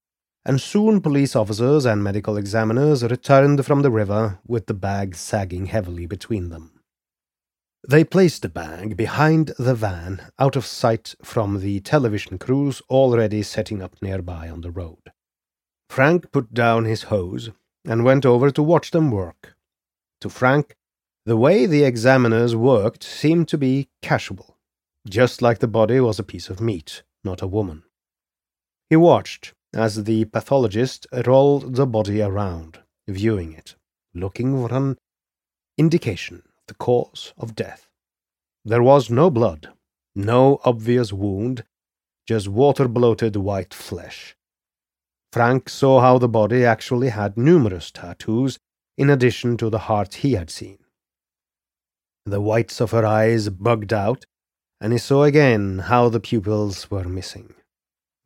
and 0.45 0.61
soon 0.61 1.01
police 1.01 1.35
officers 1.35 1.87
and 1.87 2.05
medical 2.05 2.37
examiners 2.37 3.03
returned 3.03 3.65
from 3.65 3.81
the 3.81 3.91
river 3.91 4.39
with 4.47 4.67
the 4.67 4.75
bag 4.75 5.15
sagging 5.15 5.65
heavily 5.65 6.05
between 6.05 6.51
them. 6.51 6.79
They 7.89 8.05
placed 8.05 8.43
the 8.43 8.51
bag 8.51 8.99
behind 8.99 9.53
the 9.59 9.75
van, 9.75 10.31
out 10.39 10.57
of 10.57 10.67
sight 10.67 11.15
from 11.23 11.61
the 11.61 11.81
television 11.81 12.37
crews 12.37 12.83
already 12.91 13.43
setting 13.43 13.81
up 13.81 14.03
nearby 14.03 14.51
on 14.51 14.61
the 14.61 14.71
road. 14.71 15.11
Frank 15.89 16.33
put 16.33 16.53
down 16.53 16.85
his 16.85 17.05
hose 17.05 17.51
and 17.83 18.05
went 18.05 18.27
over 18.27 18.51
to 18.51 18.63
watch 18.63 18.91
them 18.91 19.11
work. 19.11 19.57
To 20.21 20.29
Frank, 20.29 20.77
the 21.27 21.37
way 21.37 21.65
the 21.65 21.85
examiners 21.85 22.55
worked 22.55 23.03
seemed 23.03 23.49
to 23.49 23.57
be 23.57 23.89
casual, 24.03 24.59
just 25.09 25.41
like 25.41 25.59
the 25.59 25.69
body 25.69 25.99
was 25.99 26.19
a 26.19 26.25
piece 26.25 26.51
of 26.51 26.61
meat, 26.61 27.03
not 27.23 27.41
a 27.41 27.47
woman. 27.47 27.83
He 28.91 28.97
watched 28.97 29.55
as 29.73 30.05
the 30.05 30.27
pathologist 30.27 31.07
rolled 31.27 31.77
the 31.77 31.87
body 31.87 32.21
around, 32.21 32.81
viewing 33.09 33.55
it, 33.55 33.75
looking 34.15 34.55
for 34.55 34.75
an 34.75 34.99
indication 35.79 36.43
of 36.47 36.67
the 36.69 36.75
cause 36.75 37.33
of 37.39 37.57
death. 37.57 37.89
There 38.65 38.83
was 38.83 39.09
no 39.09 39.31
blood, 39.31 39.73
no 40.15 40.61
obvious 40.65 41.13
wound, 41.13 41.65
just 42.27 42.49
water 42.49 42.87
bloated 42.87 43.37
white 43.37 43.73
flesh. 43.73 44.37
Frank 45.33 45.69
saw 45.69 46.01
how 46.01 46.19
the 46.19 46.29
body 46.29 46.65
actually 46.65 47.09
had 47.09 47.37
numerous 47.37 47.91
tattoos 47.91 48.59
in 48.97 49.11
addition 49.11 49.57
to 49.57 49.69
the 49.69 49.81
heart 49.81 50.15
he 50.17 50.35
had 50.35 50.51
seen. 50.51 50.79
The 52.27 52.41
whites 52.41 52.81
of 52.81 52.93
her 52.93 53.05
eyes 53.05 53.49
bugged 53.51 53.93
out, 53.93 54.25
and 54.81 54.93
he 54.93 54.99
saw 54.99 55.25
again 55.25 55.81
how 55.81 56.09
the 56.09 56.21
pupils 56.21 56.91
were 56.91 57.05
missing. 57.05 57.55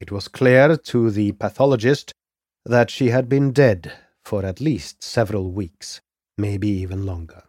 It 0.00 0.12
was 0.12 0.28
clear 0.28 0.76
to 0.76 1.10
the 1.10 1.32
pathologist 1.32 2.12
that 2.64 2.90
she 2.90 3.08
had 3.08 3.28
been 3.28 3.52
dead 3.52 3.92
for 4.24 4.44
at 4.44 4.60
least 4.60 5.02
several 5.02 5.50
weeks, 5.50 6.00
maybe 6.36 6.68
even 6.68 7.04
longer. 7.04 7.42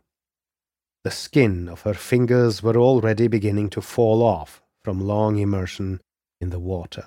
The 1.03 1.11
skin 1.11 1.69
of 1.69 1.81
her 1.81 1.93
fingers 1.93 2.63
were 2.63 2.77
already 2.77 3.27
beginning 3.27 3.69
to 3.71 3.81
fall 3.81 4.23
off 4.23 4.61
from 4.83 4.99
long 4.99 5.37
immersion 5.37 6.01
in 6.41 6.49
the 6.49 6.59
water. 6.59 7.05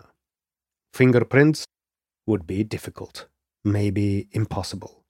Fingerprints 0.94 1.66
would 2.26 2.46
be 2.46 2.62
difficult, 2.64 3.26
maybe 3.64 4.28
impossible. 4.32 5.01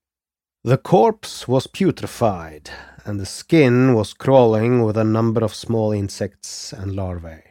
The 0.64 0.78
corpse 0.78 1.48
was 1.48 1.66
putrefied, 1.66 2.70
and 3.04 3.18
the 3.18 3.26
skin 3.26 3.94
was 3.94 4.14
crawling 4.14 4.84
with 4.84 4.96
a 4.96 5.02
number 5.02 5.42
of 5.44 5.56
small 5.56 5.90
insects 5.90 6.72
and 6.72 6.94
larvae. 6.94 7.42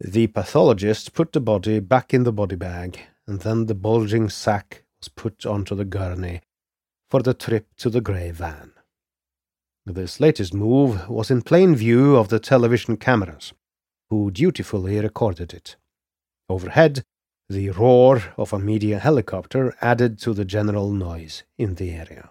The 0.00 0.26
pathologist 0.26 1.14
put 1.14 1.32
the 1.32 1.40
body 1.40 1.78
back 1.78 2.12
in 2.12 2.24
the 2.24 2.32
body 2.32 2.56
bag, 2.56 2.98
and 3.28 3.38
then 3.42 3.66
the 3.66 3.76
bulging 3.76 4.28
sack 4.28 4.82
was 4.98 5.08
put 5.08 5.46
onto 5.46 5.76
the 5.76 5.84
gurney 5.84 6.40
for 7.08 7.22
the 7.22 7.32
trip 7.32 7.68
to 7.76 7.90
the 7.90 8.00
grey 8.00 8.32
van. 8.32 8.72
This 9.84 10.18
latest 10.18 10.52
move 10.52 11.08
was 11.08 11.30
in 11.30 11.42
plain 11.42 11.76
view 11.76 12.16
of 12.16 12.28
the 12.28 12.40
television 12.40 12.96
cameras, 12.96 13.52
who 14.10 14.32
dutifully 14.32 14.98
recorded 14.98 15.54
it. 15.54 15.76
Overhead, 16.48 17.04
the 17.48 17.70
roar 17.70 18.22
of 18.36 18.52
a 18.52 18.58
media 18.58 18.98
helicopter 18.98 19.76
added 19.80 20.18
to 20.18 20.34
the 20.34 20.44
general 20.44 20.90
noise 20.90 21.44
in 21.56 21.76
the 21.76 21.90
area. 21.92 22.30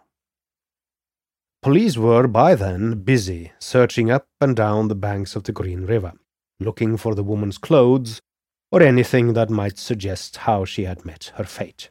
Police 1.61 1.97
were 1.97 2.27
by 2.27 2.53
then 2.53 3.03
busy 3.03 3.51
searching 3.57 4.11
up 4.11 4.27
and 4.39 4.55
down 4.55 4.87
the 4.87 4.95
banks 4.95 5.35
of 5.35 5.43
the 5.43 5.51
Green 5.51 5.85
River, 5.85 6.13
looking 6.59 6.97
for 6.97 7.15
the 7.15 7.23
woman's 7.23 7.57
clothes 7.57 8.21
or 8.71 8.83
anything 8.83 9.33
that 9.33 9.49
might 9.49 9.77
suggest 9.77 10.37
how 10.37 10.65
she 10.65 10.83
had 10.83 11.05
met 11.05 11.31
her 11.35 11.43
fate. 11.43 11.89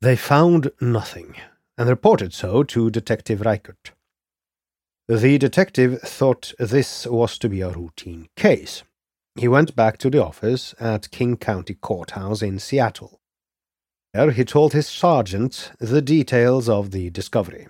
They 0.00 0.16
found 0.16 0.70
nothing, 0.80 1.36
and 1.76 1.88
reported 1.88 2.32
so 2.32 2.62
to 2.64 2.90
Detective 2.90 3.42
Reichert. 3.42 3.92
The 5.06 5.38
detective 5.38 6.00
thought 6.02 6.54
this 6.58 7.06
was 7.06 7.36
to 7.38 7.48
be 7.48 7.60
a 7.60 7.70
routine 7.70 8.28
case. 8.36 8.82
He 9.36 9.48
went 9.48 9.76
back 9.76 9.98
to 9.98 10.10
the 10.10 10.22
office 10.22 10.74
at 10.80 11.10
King 11.10 11.36
County 11.36 11.74
Courthouse 11.74 12.42
in 12.42 12.58
Seattle. 12.58 13.20
There 14.12 14.32
he 14.32 14.44
told 14.44 14.72
his 14.72 14.88
sergeant 14.88 15.70
the 15.78 16.02
details 16.02 16.68
of 16.68 16.90
the 16.90 17.10
discovery. 17.10 17.68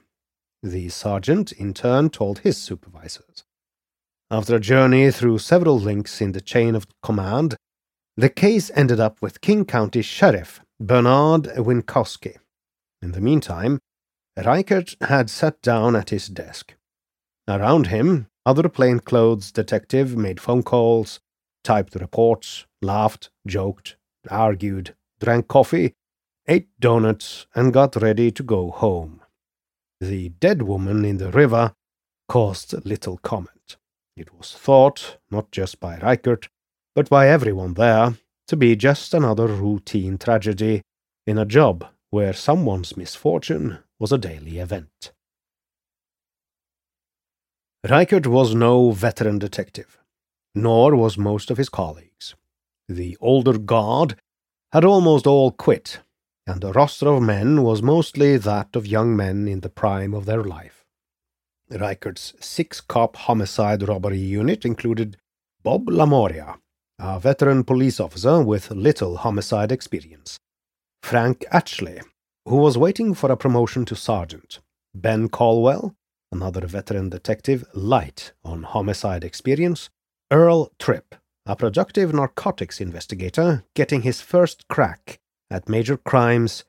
The 0.62 0.88
sergeant, 0.88 1.52
in 1.52 1.74
turn, 1.74 2.10
told 2.10 2.40
his 2.40 2.56
supervisors. 2.56 3.44
After 4.30 4.56
a 4.56 4.60
journey 4.60 5.10
through 5.10 5.38
several 5.38 5.78
links 5.78 6.20
in 6.20 6.32
the 6.32 6.40
chain 6.40 6.74
of 6.74 6.86
command, 7.02 7.56
the 8.16 8.28
case 8.28 8.70
ended 8.74 9.00
up 9.00 9.20
with 9.20 9.40
King 9.40 9.64
County 9.64 10.02
Sheriff 10.02 10.60
Bernard 10.78 11.44
Winckoski. 11.56 12.36
In 13.02 13.12
the 13.12 13.20
meantime, 13.20 13.80
Reichert 14.36 14.96
had 15.02 15.28
sat 15.28 15.60
down 15.62 15.96
at 15.96 16.10
his 16.10 16.28
desk. 16.28 16.74
Around 17.48 17.88
him, 17.88 18.28
other 18.46 18.68
plainclothes 18.68 19.52
detective 19.52 20.16
made 20.16 20.40
phone 20.40 20.62
calls, 20.62 21.20
typed 21.70 21.94
reports, 21.94 22.66
laughed, 22.83 23.30
joked, 23.46 23.94
argued, 24.28 24.92
drank 25.20 25.46
coffee, 25.46 25.94
ate 26.48 26.68
donuts, 26.80 27.46
and 27.54 27.72
got 27.72 27.94
ready 27.94 28.33
to 28.33 28.42
go 28.42 28.72
home. 28.72 29.20
The 30.00 30.30
dead 30.30 30.62
woman 30.62 31.04
in 31.04 31.18
the 31.18 31.30
river 31.30 31.74
caused 32.28 32.85
little 32.85 33.18
comment. 33.18 33.76
It 34.16 34.37
was 34.37 34.52
thought, 34.52 35.18
not 35.30 35.52
just 35.52 35.78
by 35.78 35.96
Reichert, 35.98 36.48
but 36.96 37.09
by 37.09 37.28
everyone 37.28 37.74
there, 37.74 38.14
to 38.48 38.56
be 38.56 38.74
just 38.74 39.14
another 39.14 39.46
routine 39.46 40.18
tragedy 40.18 40.83
in 41.24 41.38
a 41.38 41.46
job 41.46 41.87
where 42.11 42.33
someone's 42.33 42.96
misfortune 42.96 43.78
was 44.00 44.11
a 44.11 44.18
daily 44.18 44.59
event. 44.59 45.12
Reichert 47.88 48.26
was 48.26 48.56
no 48.56 48.90
veteran 48.90 49.38
detective, 49.38 49.99
nor 50.54 50.96
was 50.96 51.16
most 51.16 51.50
of 51.50 51.58
his 51.58 51.68
colleagues. 51.68 52.34
The 52.88 53.16
older 53.20 53.58
guard 53.58 54.16
had 54.72 54.84
almost 54.84 55.26
all 55.26 55.52
quit, 55.52 56.00
and 56.46 56.60
the 56.60 56.72
roster 56.72 57.08
of 57.08 57.22
men 57.22 57.62
was 57.62 57.82
mostly 57.82 58.36
that 58.36 58.74
of 58.74 58.86
young 58.86 59.16
men 59.16 59.46
in 59.46 59.60
the 59.60 59.68
prime 59.68 60.14
of 60.14 60.26
their 60.26 60.42
life. 60.42 60.84
Reichert's 61.70 62.34
six 62.40 62.80
cop 62.80 63.16
homicide 63.16 63.86
robbery 63.86 64.18
unit 64.18 64.64
included 64.64 65.16
Bob 65.62 65.86
Lamoria, 65.86 66.58
a 66.98 67.20
veteran 67.20 67.64
police 67.64 68.00
officer 68.00 68.42
with 68.42 68.70
little 68.70 69.18
homicide 69.18 69.70
experience, 69.70 70.38
Frank 71.02 71.44
Atchley, 71.52 72.00
who 72.46 72.56
was 72.56 72.76
waiting 72.76 73.14
for 73.14 73.30
a 73.30 73.36
promotion 73.36 73.84
to 73.84 73.94
sergeant, 73.94 74.58
Ben 74.94 75.28
Caldwell, 75.28 75.94
another 76.32 76.66
veteran 76.66 77.08
detective 77.08 77.64
light 77.74 78.32
on 78.44 78.64
homicide 78.64 79.22
experience, 79.22 79.88
Earl 80.32 80.70
Tripp, 80.78 81.16
a 81.44 81.56
productive 81.56 82.14
narcotics 82.14 82.80
investigator 82.80 83.64
getting 83.74 84.02
his 84.02 84.20
first 84.20 84.68
crack 84.68 85.18
at 85.50 85.68
major 85.68 85.96
crimes, 85.96 86.64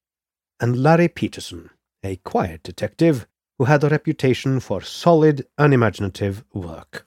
and 0.60 0.82
Larry 0.82 1.08
Peterson, 1.08 1.69
a 2.04 2.15
quiet 2.15 2.63
detective 2.63 3.28
who 3.60 3.65
had 3.65 3.84
a 3.84 3.89
reputation 3.89 4.60
for 4.60 4.82
solid, 4.82 5.45
unimaginative 5.60 6.43
work. 6.52 7.06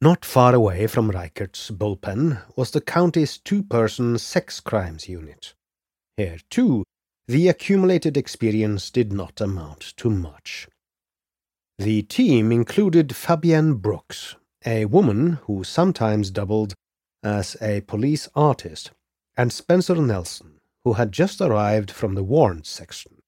Not 0.00 0.24
far 0.24 0.54
away 0.54 0.86
from 0.86 1.10
Reichert's 1.10 1.70
bullpen 1.72 2.40
was 2.54 2.70
the 2.70 2.80
county's 2.80 3.38
two 3.38 3.64
person 3.64 4.18
sex 4.18 4.60
crimes 4.60 5.08
unit. 5.08 5.54
Here, 6.16 6.38
too, 6.48 6.84
the 7.26 7.48
accumulated 7.48 8.16
experience 8.16 8.90
did 8.90 9.12
not 9.12 9.40
amount 9.40 9.80
to 9.96 10.10
much. 10.10 10.68
The 11.78 12.02
team 12.02 12.52
included 12.52 13.08
Fabienne 13.08 13.80
Brooks, 13.80 14.36
a 14.66 14.84
woman 14.86 15.38
who 15.44 15.64
sometimes 15.64 16.30
doubled 16.30 16.74
as 17.22 17.56
a 17.60 17.80
police 17.82 18.28
artist, 18.34 18.90
and 19.36 19.52
Spencer 19.52 19.96
Nelson, 19.96 20.60
who 20.84 20.94
had 20.94 21.12
just 21.12 21.40
arrived 21.40 21.90
from 21.90 22.14
the 22.14 22.22
warrant 22.22 22.66
section. 22.66 23.22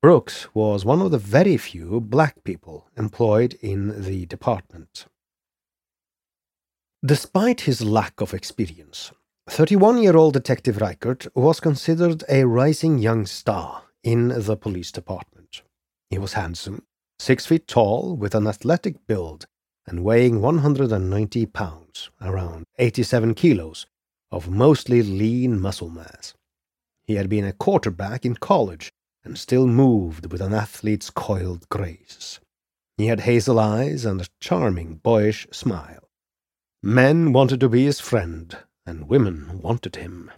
Brooks 0.00 0.46
was 0.54 0.84
one 0.84 1.00
of 1.00 1.10
the 1.10 1.18
very 1.18 1.56
few 1.56 2.00
black 2.00 2.44
people 2.44 2.88
employed 2.96 3.54
in 3.60 4.02
the 4.02 4.26
department. 4.26 5.06
Despite 7.04 7.62
his 7.62 7.82
lack 7.82 8.20
of 8.20 8.34
experience, 8.34 9.12
31 9.48 10.02
year 10.02 10.16
old 10.16 10.34
Detective 10.34 10.80
Reichert 10.80 11.26
was 11.34 11.60
considered 11.60 12.22
a 12.28 12.44
rising 12.44 12.98
young 12.98 13.26
star 13.26 13.84
in 14.02 14.28
the 14.28 14.56
police 14.56 14.92
department. 14.92 15.62
He 16.10 16.18
was 16.18 16.34
handsome, 16.34 16.84
six 17.18 17.46
feet 17.46 17.66
tall, 17.66 18.16
with 18.16 18.34
an 18.34 18.46
athletic 18.46 19.06
build, 19.06 19.46
and 19.88 20.04
weighing 20.04 20.40
190 20.40 21.46
pounds, 21.46 22.10
around 22.20 22.64
87 22.78 23.34
kilos, 23.34 23.86
of 24.30 24.48
mostly 24.48 25.02
lean 25.02 25.58
muscle 25.60 25.88
mass. 25.88 26.34
He 27.06 27.14
had 27.14 27.28
been 27.30 27.46
a 27.46 27.54
quarterback 27.54 28.26
in 28.26 28.34
college 28.36 28.92
and 29.24 29.38
still 29.38 29.66
moved 29.66 30.30
with 30.30 30.42
an 30.42 30.52
athlete's 30.52 31.10
coiled 31.10 31.68
grace. 31.70 32.38
He 32.98 33.06
had 33.06 33.20
hazel 33.20 33.58
eyes 33.58 34.04
and 34.04 34.20
a 34.20 34.26
charming, 34.40 34.96
boyish 34.96 35.46
smile. 35.52 36.08
Men 36.82 37.32
wanted 37.32 37.60
to 37.60 37.68
be 37.68 37.84
his 37.84 38.00
friend, 38.00 38.56
and 38.84 39.08
women 39.08 39.60
wanted 39.62 39.96
him. 39.96 40.30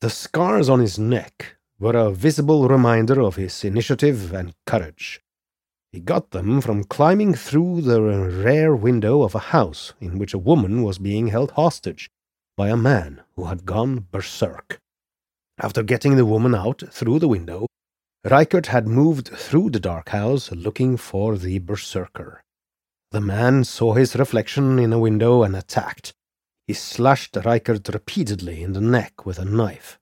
The 0.00 0.10
scars 0.10 0.68
on 0.68 0.80
his 0.80 0.98
neck 0.98 1.56
were 1.78 1.96
a 1.96 2.10
visible 2.10 2.68
reminder 2.68 3.20
of 3.20 3.36
his 3.36 3.64
initiative 3.64 4.34
and 4.34 4.54
courage. 4.66 5.20
He 5.94 6.00
got 6.00 6.32
them 6.32 6.60
from 6.60 6.82
climbing 6.82 7.34
through 7.34 7.82
the 7.82 8.02
rear 8.02 8.74
window 8.74 9.22
of 9.22 9.36
a 9.36 9.54
house 9.54 9.92
in 10.00 10.18
which 10.18 10.34
a 10.34 10.38
woman 10.38 10.82
was 10.82 10.98
being 10.98 11.28
held 11.28 11.52
hostage 11.52 12.10
by 12.56 12.68
a 12.68 12.76
man 12.76 13.22
who 13.36 13.44
had 13.44 13.64
gone 13.64 14.08
berserk. 14.10 14.80
After 15.56 15.84
getting 15.84 16.16
the 16.16 16.26
woman 16.26 16.52
out 16.52 16.82
through 16.90 17.20
the 17.20 17.28
window, 17.28 17.68
Reichert 18.24 18.66
had 18.66 18.88
moved 18.88 19.28
through 19.28 19.70
the 19.70 19.78
dark 19.78 20.08
house 20.08 20.50
looking 20.50 20.96
for 20.96 21.36
the 21.36 21.60
berserker. 21.60 22.42
The 23.12 23.20
man 23.20 23.62
saw 23.62 23.94
his 23.94 24.16
reflection 24.16 24.80
in 24.80 24.92
a 24.92 24.98
window 24.98 25.44
and 25.44 25.54
attacked. 25.54 26.12
He 26.66 26.72
slashed 26.72 27.36
Reichert 27.36 27.88
repeatedly 27.88 28.64
in 28.64 28.72
the 28.72 28.80
neck 28.80 29.24
with 29.24 29.38
a 29.38 29.44
knife, 29.44 30.00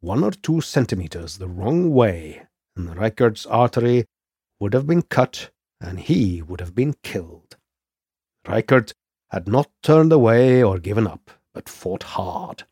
one 0.00 0.24
or 0.24 0.30
two 0.30 0.62
centimeters 0.62 1.36
the 1.36 1.46
wrong 1.46 1.92
way, 1.92 2.46
and 2.74 2.96
Reichert's 2.96 3.44
artery 3.44 4.06
would 4.60 4.74
have 4.74 4.86
been 4.86 5.02
cut 5.02 5.50
and 5.80 6.00
he 6.00 6.42
would 6.42 6.60
have 6.60 6.74
been 6.74 6.94
killed. 7.02 7.56
Reichert 8.48 8.92
had 9.30 9.48
not 9.48 9.68
turned 9.82 10.12
away 10.12 10.62
or 10.62 10.78
given 10.78 11.06
up, 11.06 11.30
but 11.52 11.68
fought 11.68 12.02
hard. 12.02 12.64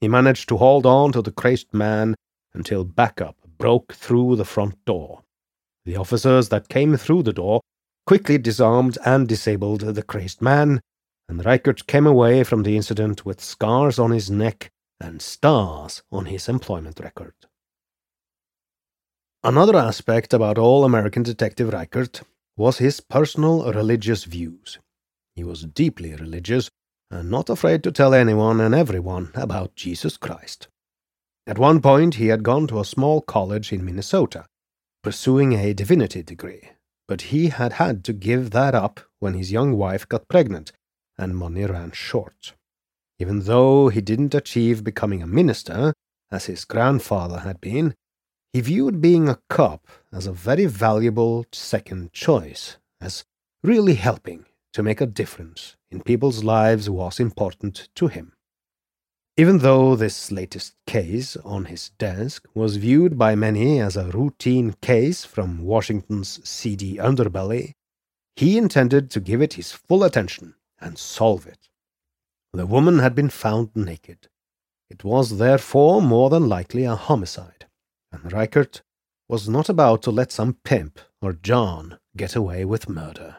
He 0.00 0.08
managed 0.08 0.48
to 0.50 0.58
hold 0.58 0.86
on 0.86 1.12
to 1.12 1.22
the 1.22 1.32
crazed 1.32 1.72
man 1.72 2.14
until 2.54 2.84
backup 2.84 3.36
broke 3.58 3.94
through 3.94 4.36
the 4.36 4.44
front 4.44 4.84
door. 4.84 5.22
The 5.84 5.96
officers 5.96 6.48
that 6.50 6.68
came 6.68 6.96
through 6.96 7.22
the 7.22 7.32
door 7.32 7.60
quickly 8.06 8.38
disarmed 8.38 8.98
and 9.04 9.26
disabled 9.26 9.80
the 9.80 10.02
crazed 10.02 10.40
man, 10.40 10.80
and 11.28 11.44
Reichert 11.44 11.86
came 11.86 12.06
away 12.06 12.44
from 12.44 12.62
the 12.62 12.76
incident 12.76 13.24
with 13.24 13.42
scars 13.42 13.98
on 13.98 14.10
his 14.10 14.30
neck 14.30 14.70
and 15.00 15.20
stars 15.20 16.02
on 16.12 16.26
his 16.26 16.48
employment 16.48 17.00
record. 17.00 17.34
Another 19.44 19.76
aspect 19.76 20.34
about 20.34 20.58
all 20.58 20.84
American 20.84 21.22
Detective 21.22 21.72
Reichert 21.72 22.22
was 22.56 22.78
his 22.78 23.00
personal 23.00 23.72
religious 23.72 24.24
views. 24.24 24.78
He 25.34 25.44
was 25.44 25.64
deeply 25.64 26.14
religious 26.14 26.70
and 27.10 27.30
not 27.30 27.50
afraid 27.50 27.82
to 27.84 27.92
tell 27.92 28.14
anyone 28.14 28.60
and 28.60 28.74
everyone 28.74 29.30
about 29.34 29.76
Jesus 29.76 30.16
Christ. 30.16 30.68
At 31.46 31.58
one 31.58 31.80
point, 31.80 32.16
he 32.16 32.28
had 32.28 32.42
gone 32.42 32.66
to 32.68 32.80
a 32.80 32.84
small 32.84 33.20
college 33.20 33.72
in 33.72 33.84
Minnesota, 33.84 34.46
pursuing 35.02 35.52
a 35.52 35.74
divinity 35.74 36.22
degree, 36.22 36.70
but 37.06 37.22
he 37.30 37.48
had 37.48 37.74
had 37.74 38.02
to 38.04 38.12
give 38.12 38.50
that 38.50 38.74
up 38.74 39.00
when 39.20 39.34
his 39.34 39.52
young 39.52 39.76
wife 39.76 40.08
got 40.08 40.28
pregnant 40.28 40.72
and 41.16 41.36
money 41.36 41.64
ran 41.64 41.92
short. 41.92 42.54
Even 43.18 43.40
though 43.40 43.88
he 43.88 44.00
didn't 44.00 44.34
achieve 44.34 44.82
becoming 44.82 45.22
a 45.22 45.26
minister, 45.26 45.92
as 46.30 46.46
his 46.46 46.64
grandfather 46.64 47.40
had 47.40 47.60
been, 47.60 47.94
he 48.56 48.62
viewed 48.62 49.02
being 49.02 49.28
a 49.28 49.38
cop 49.50 49.86
as 50.10 50.26
a 50.26 50.32
very 50.32 50.64
valuable 50.64 51.44
second 51.52 52.10
choice, 52.14 52.78
as 53.02 53.26
really 53.62 53.96
helping 53.96 54.46
to 54.72 54.82
make 54.82 54.98
a 54.98 55.04
difference 55.04 55.76
in 55.90 56.00
people's 56.00 56.42
lives 56.42 56.88
was 56.88 57.20
important 57.20 57.90
to 57.94 58.06
him. 58.06 58.32
Even 59.36 59.58
though 59.58 59.94
this 59.94 60.32
latest 60.32 60.74
case 60.86 61.36
on 61.44 61.66
his 61.66 61.90
desk 61.98 62.48
was 62.54 62.78
viewed 62.78 63.18
by 63.18 63.34
many 63.34 63.78
as 63.78 63.94
a 63.94 64.08
routine 64.12 64.72
case 64.80 65.22
from 65.22 65.60
Washington's 65.60 66.40
seedy 66.48 66.96
underbelly, 66.96 67.72
he 68.36 68.56
intended 68.56 69.10
to 69.10 69.20
give 69.20 69.42
it 69.42 69.52
his 69.60 69.72
full 69.72 70.02
attention 70.02 70.54
and 70.80 70.96
solve 70.96 71.46
it. 71.46 71.68
The 72.54 72.64
woman 72.64 73.00
had 73.00 73.14
been 73.14 73.28
found 73.28 73.68
naked. 73.74 74.28
It 74.88 75.04
was 75.04 75.36
therefore 75.36 76.00
more 76.00 76.30
than 76.30 76.48
likely 76.48 76.84
a 76.84 76.94
homicide, 76.94 77.65
and 78.22 78.32
Reichert 78.32 78.82
was 79.28 79.48
not 79.48 79.68
about 79.68 80.02
to 80.02 80.10
let 80.10 80.32
some 80.32 80.56
pimp 80.64 81.00
or 81.20 81.32
John 81.32 81.98
get 82.16 82.36
away 82.36 82.64
with 82.64 82.88
murder. 82.88 83.36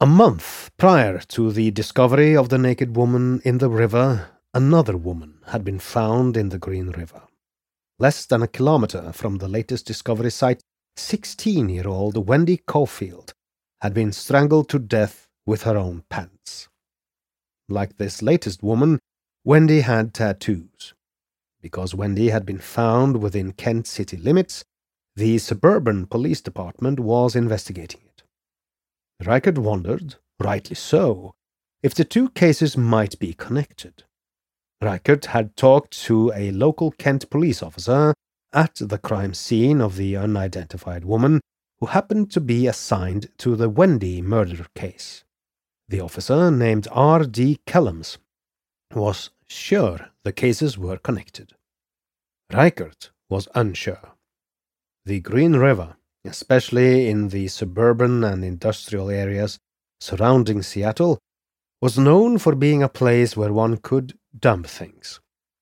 A 0.00 0.06
month 0.06 0.70
prior 0.76 1.18
to 1.18 1.50
the 1.50 1.72
discovery 1.72 2.36
of 2.36 2.50
the 2.50 2.58
naked 2.58 2.96
woman 2.96 3.40
in 3.44 3.58
the 3.58 3.68
river, 3.68 4.28
another 4.54 4.96
woman 4.96 5.40
had 5.48 5.64
been 5.64 5.80
found 5.80 6.36
in 6.36 6.50
the 6.50 6.58
Green 6.58 6.90
River. 6.90 7.22
Less 7.98 8.24
than 8.24 8.42
a 8.42 8.48
kilometer 8.48 9.12
from 9.12 9.38
the 9.38 9.48
latest 9.48 9.86
discovery 9.86 10.30
site, 10.30 10.60
16 10.96 11.68
year 11.68 11.88
old 11.88 12.28
Wendy 12.28 12.58
Coffield 12.58 13.32
had 13.80 13.92
been 13.92 14.12
strangled 14.12 14.68
to 14.68 14.78
death 14.78 15.26
with 15.46 15.62
her 15.62 15.76
own 15.76 16.04
pants. 16.08 16.68
Like 17.68 17.96
this 17.96 18.22
latest 18.22 18.62
woman, 18.62 19.00
Wendy 19.44 19.80
had 19.80 20.14
tattoos. 20.14 20.94
Because 21.60 21.94
Wendy 21.94 22.28
had 22.28 22.46
been 22.46 22.58
found 22.58 23.20
within 23.20 23.52
Kent 23.52 23.86
city 23.86 24.16
limits, 24.16 24.64
the 25.16 25.38
suburban 25.38 26.06
police 26.06 26.40
department 26.40 27.00
was 27.00 27.34
investigating 27.34 28.00
it. 28.06 28.22
Reichert 29.26 29.58
wondered, 29.58 30.14
rightly 30.38 30.76
so, 30.76 31.34
if 31.82 31.94
the 31.94 32.04
two 32.04 32.28
cases 32.30 32.76
might 32.76 33.18
be 33.18 33.34
connected. 33.34 34.04
Reichert 34.80 35.26
had 35.26 35.56
talked 35.56 36.00
to 36.04 36.32
a 36.34 36.52
local 36.52 36.92
Kent 36.92 37.28
police 37.30 37.62
officer 37.62 38.14
at 38.52 38.76
the 38.76 38.98
crime 38.98 39.34
scene 39.34 39.80
of 39.80 39.96
the 39.96 40.16
unidentified 40.16 41.04
woman 41.04 41.40
who 41.80 41.86
happened 41.86 42.30
to 42.30 42.40
be 42.40 42.66
assigned 42.66 43.28
to 43.38 43.56
the 43.56 43.68
Wendy 43.68 44.22
murder 44.22 44.66
case. 44.74 45.24
The 45.88 46.00
officer, 46.00 46.50
named 46.50 46.86
R. 46.92 47.24
D. 47.24 47.60
Kellums, 47.66 48.18
was 48.94 49.30
sure 49.48 50.10
the 50.24 50.32
cases 50.32 50.78
were 50.78 50.98
connected. 50.98 51.54
Reichert 52.52 53.10
was 53.28 53.48
unsure. 53.54 54.14
The 55.04 55.20
Green 55.20 55.56
River 55.56 55.96
especially 56.24 57.08
in 57.08 57.28
the 57.28 57.48
suburban 57.48 58.24
and 58.24 58.44
industrial 58.44 59.10
areas 59.10 59.58
surrounding 60.00 60.62
Seattle, 60.62 61.18
was 61.80 61.98
known 61.98 62.38
for 62.38 62.54
being 62.54 62.82
a 62.82 62.88
place 62.88 63.36
where 63.36 63.52
one 63.52 63.76
could 63.76 64.16
dump 64.38 64.66
things 64.66 65.20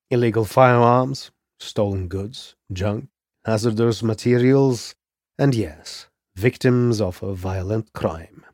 illegal 0.09 0.45
firearms, 0.45 1.31
stolen 1.59 2.07
goods, 2.07 2.55
junk, 2.71 3.09
hazardous 3.43 4.01
materials, 4.01 4.95
and 5.37 5.53
yes, 5.53 6.07
victims 6.33 7.01
of 7.01 7.21
a 7.21 7.35
violent 7.35 7.91
crime. 7.91 8.45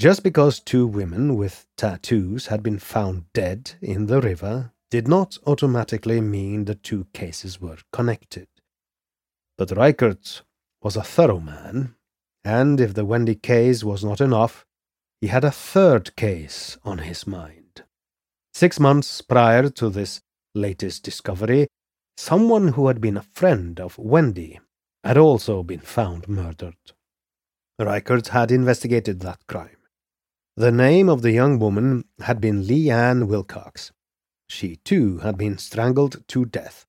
Just 0.00 0.22
because 0.22 0.60
two 0.60 0.86
women 0.86 1.36
with 1.36 1.66
tattoos 1.76 2.46
had 2.46 2.62
been 2.62 2.78
found 2.78 3.24
dead 3.32 3.72
in 3.82 4.06
the 4.06 4.20
river 4.20 4.70
did 4.92 5.08
not 5.08 5.38
automatically 5.44 6.20
mean 6.20 6.64
the 6.64 6.76
two 6.76 7.08
cases 7.12 7.60
were 7.60 7.78
connected. 7.92 8.46
But 9.56 9.72
Reichert 9.72 10.42
was 10.80 10.94
a 10.94 11.02
thorough 11.02 11.40
man, 11.40 11.96
and 12.44 12.80
if 12.80 12.94
the 12.94 13.04
Wendy 13.04 13.34
case 13.34 13.82
was 13.82 14.04
not 14.04 14.20
enough, 14.20 14.64
he 15.20 15.26
had 15.26 15.42
a 15.42 15.50
third 15.50 16.14
case 16.14 16.78
on 16.84 16.98
his 16.98 17.26
mind. 17.26 17.82
Six 18.54 18.78
months 18.78 19.20
prior 19.20 19.68
to 19.68 19.90
this 19.90 20.20
latest 20.54 21.02
discovery, 21.02 21.66
someone 22.16 22.68
who 22.68 22.86
had 22.86 23.00
been 23.00 23.16
a 23.16 23.26
friend 23.34 23.80
of 23.80 23.98
Wendy 23.98 24.60
had 25.02 25.18
also 25.18 25.64
been 25.64 25.80
found 25.80 26.28
murdered. 26.28 26.76
Reichert 27.80 28.28
had 28.28 28.52
investigated 28.52 29.18
that 29.20 29.44
crime. 29.48 29.77
The 30.58 30.72
name 30.72 31.08
of 31.08 31.22
the 31.22 31.30
young 31.30 31.60
woman 31.60 32.02
had 32.18 32.40
been 32.40 32.68
Ann 32.90 33.28
Wilcox. 33.28 33.92
She, 34.48 34.74
too, 34.74 35.18
had 35.18 35.38
been 35.38 35.56
strangled 35.56 36.26
to 36.26 36.44
death. 36.46 36.84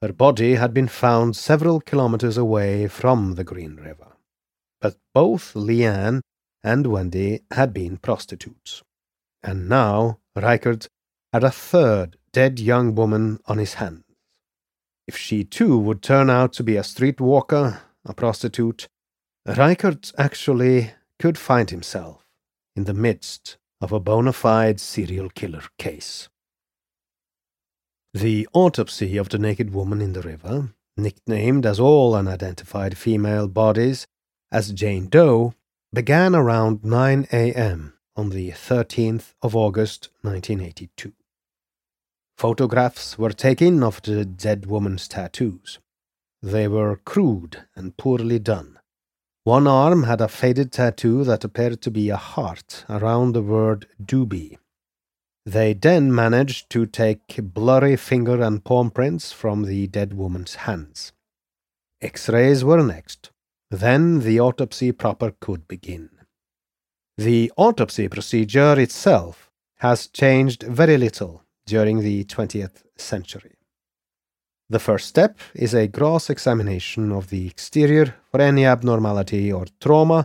Her 0.00 0.14
body 0.14 0.54
had 0.54 0.72
been 0.72 0.88
found 0.88 1.36
several 1.36 1.82
kilometers 1.82 2.38
away 2.38 2.88
from 2.88 3.34
the 3.34 3.44
Green 3.44 3.76
River. 3.76 4.16
but 4.80 4.96
both 5.12 5.52
Leanne 5.52 6.22
and 6.62 6.86
Wendy 6.86 7.40
had 7.50 7.74
been 7.74 7.98
prostitutes. 7.98 8.82
And 9.42 9.68
now 9.68 10.20
Reichert 10.34 10.88
had 11.30 11.44
a 11.44 11.50
third 11.50 12.16
dead 12.32 12.58
young 12.58 12.94
woman 12.94 13.38
on 13.44 13.58
his 13.58 13.74
hands. 13.74 14.04
If 15.06 15.18
she 15.18 15.44
too 15.44 15.76
would 15.76 16.02
turn 16.02 16.30
out 16.30 16.54
to 16.54 16.62
be 16.62 16.78
a 16.78 16.82
streetwalker, 16.82 17.80
a 18.06 18.14
prostitute, 18.14 18.88
Reichert 19.44 20.10
actually 20.16 20.92
could 21.18 21.36
find 21.36 21.68
himself 21.68 22.23
in 22.76 22.84
the 22.84 22.94
midst 22.94 23.56
of 23.80 23.92
a 23.92 24.00
bona 24.00 24.32
fide 24.32 24.80
serial 24.80 25.28
killer 25.28 25.62
case. 25.78 26.28
The 28.12 28.48
autopsy 28.52 29.16
of 29.16 29.28
the 29.28 29.38
naked 29.38 29.72
woman 29.72 30.00
in 30.00 30.12
the 30.12 30.22
river, 30.22 30.74
nicknamed 30.96 31.66
as 31.66 31.80
all 31.80 32.14
unidentified 32.14 32.96
female 32.96 33.48
bodies 33.48 34.06
as 34.52 34.72
Jane 34.72 35.08
Doe, 35.08 35.54
began 35.92 36.34
around 36.34 36.84
9 36.84 37.28
a.m. 37.32 37.94
on 38.16 38.30
the 38.30 38.50
13th 38.50 39.34
of 39.42 39.56
August 39.56 40.10
1982. 40.22 41.12
Photographs 42.36 43.18
were 43.18 43.32
taken 43.32 43.82
of 43.82 44.02
the 44.02 44.24
dead 44.24 44.66
woman's 44.66 45.06
tattoos. 45.08 45.78
They 46.42 46.68
were 46.68 47.00
crude 47.04 47.64
and 47.74 47.96
poorly 47.96 48.38
done. 48.38 48.78
One 49.44 49.66
arm 49.66 50.04
had 50.04 50.22
a 50.22 50.28
faded 50.28 50.72
tattoo 50.72 51.22
that 51.24 51.44
appeared 51.44 51.82
to 51.82 51.90
be 51.90 52.08
a 52.08 52.16
heart 52.16 52.86
around 52.88 53.32
the 53.32 53.42
word 53.42 53.86
doobie. 54.02 54.56
They 55.44 55.74
then 55.74 56.14
managed 56.14 56.70
to 56.70 56.86
take 56.86 57.38
blurry 57.52 57.96
finger 57.96 58.40
and 58.40 58.64
palm 58.64 58.90
prints 58.90 59.32
from 59.32 59.64
the 59.64 59.86
dead 59.86 60.14
woman's 60.14 60.54
hands. 60.54 61.12
X 62.00 62.30
rays 62.30 62.64
were 62.64 62.82
next. 62.82 63.30
Then 63.70 64.20
the 64.20 64.40
autopsy 64.40 64.92
proper 64.92 65.32
could 65.40 65.68
begin. 65.68 66.08
The 67.18 67.52
autopsy 67.58 68.08
procedure 68.08 68.80
itself 68.80 69.50
has 69.80 70.06
changed 70.06 70.62
very 70.62 70.96
little 70.96 71.42
during 71.66 72.00
the 72.00 72.24
20th 72.24 72.84
century. 72.96 73.53
The 74.70 74.78
first 74.78 75.06
step 75.08 75.38
is 75.54 75.74
a 75.74 75.88
gross 75.88 76.30
examination 76.30 77.12
of 77.12 77.28
the 77.28 77.46
exterior 77.46 78.14
for 78.30 78.40
any 78.40 78.64
abnormality 78.64 79.52
or 79.52 79.66
trauma 79.80 80.24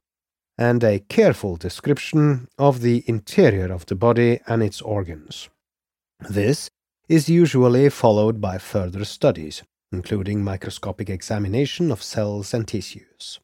and 0.58 0.84
a 0.84 1.00
careful 1.00 1.58
description 1.58 2.48
of 2.58 2.82
the 2.82 3.04
interior 3.08 3.72
of 3.72 3.86
the 3.86 3.96
body 3.96 4.40
and 4.48 4.64
its 4.64 4.82
organs. 4.82 5.50
This 6.30 6.70
is 7.08 7.30
usually 7.30 7.90
followed 7.90 8.40
by 8.40 8.58
further 8.58 9.04
studies, 9.04 9.64
including 9.92 10.44
microscopic 10.44 11.10
examination 11.10 11.92
of 11.92 12.04
cells 12.04 12.54
and 12.54 12.68
tissues. 12.68 13.40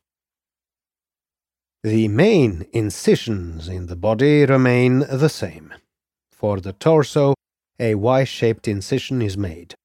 The 1.83 2.07
main 2.07 2.67
incisions 2.73 3.67
in 3.67 3.87
the 3.87 3.95
body 3.95 4.45
remain 4.45 4.99
the 4.99 5.29
same. 5.29 5.73
For 6.31 6.59
the 6.59 6.73
torso, 6.73 7.33
a 7.79 7.95
Y 7.95 8.23
shaped 8.23 8.67
incision 8.67 9.21
is 9.21 9.37
made. 9.37 9.75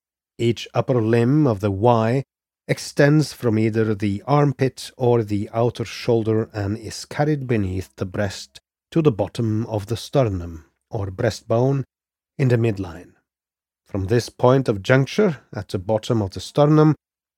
Each 0.40 0.66
upper 0.72 1.02
limb 1.02 1.46
of 1.46 1.60
the 1.60 1.70
Y 1.70 2.24
extends 2.66 3.34
from 3.34 3.58
either 3.58 3.94
the 3.94 4.22
armpit 4.26 4.90
or 4.96 5.22
the 5.22 5.50
outer 5.52 5.84
shoulder 5.84 6.48
and 6.54 6.78
is 6.78 7.04
carried 7.04 7.46
beneath 7.46 7.94
the 7.96 8.06
breast 8.06 8.58
to 8.90 9.02
the 9.02 9.12
bottom 9.12 9.66
of 9.66 9.86
the 9.86 9.98
sternum 9.98 10.64
or 10.90 11.08
breastbone 11.10 11.84
in 12.38 12.48
the 12.48 12.56
midline. 12.56 13.12
From 13.84 14.06
this 14.06 14.30
point 14.30 14.66
of 14.66 14.82
juncture 14.82 15.42
at 15.52 15.68
the 15.68 15.78
bottom 15.78 16.22
of 16.22 16.30
the 16.30 16.40
sternum, 16.40 16.94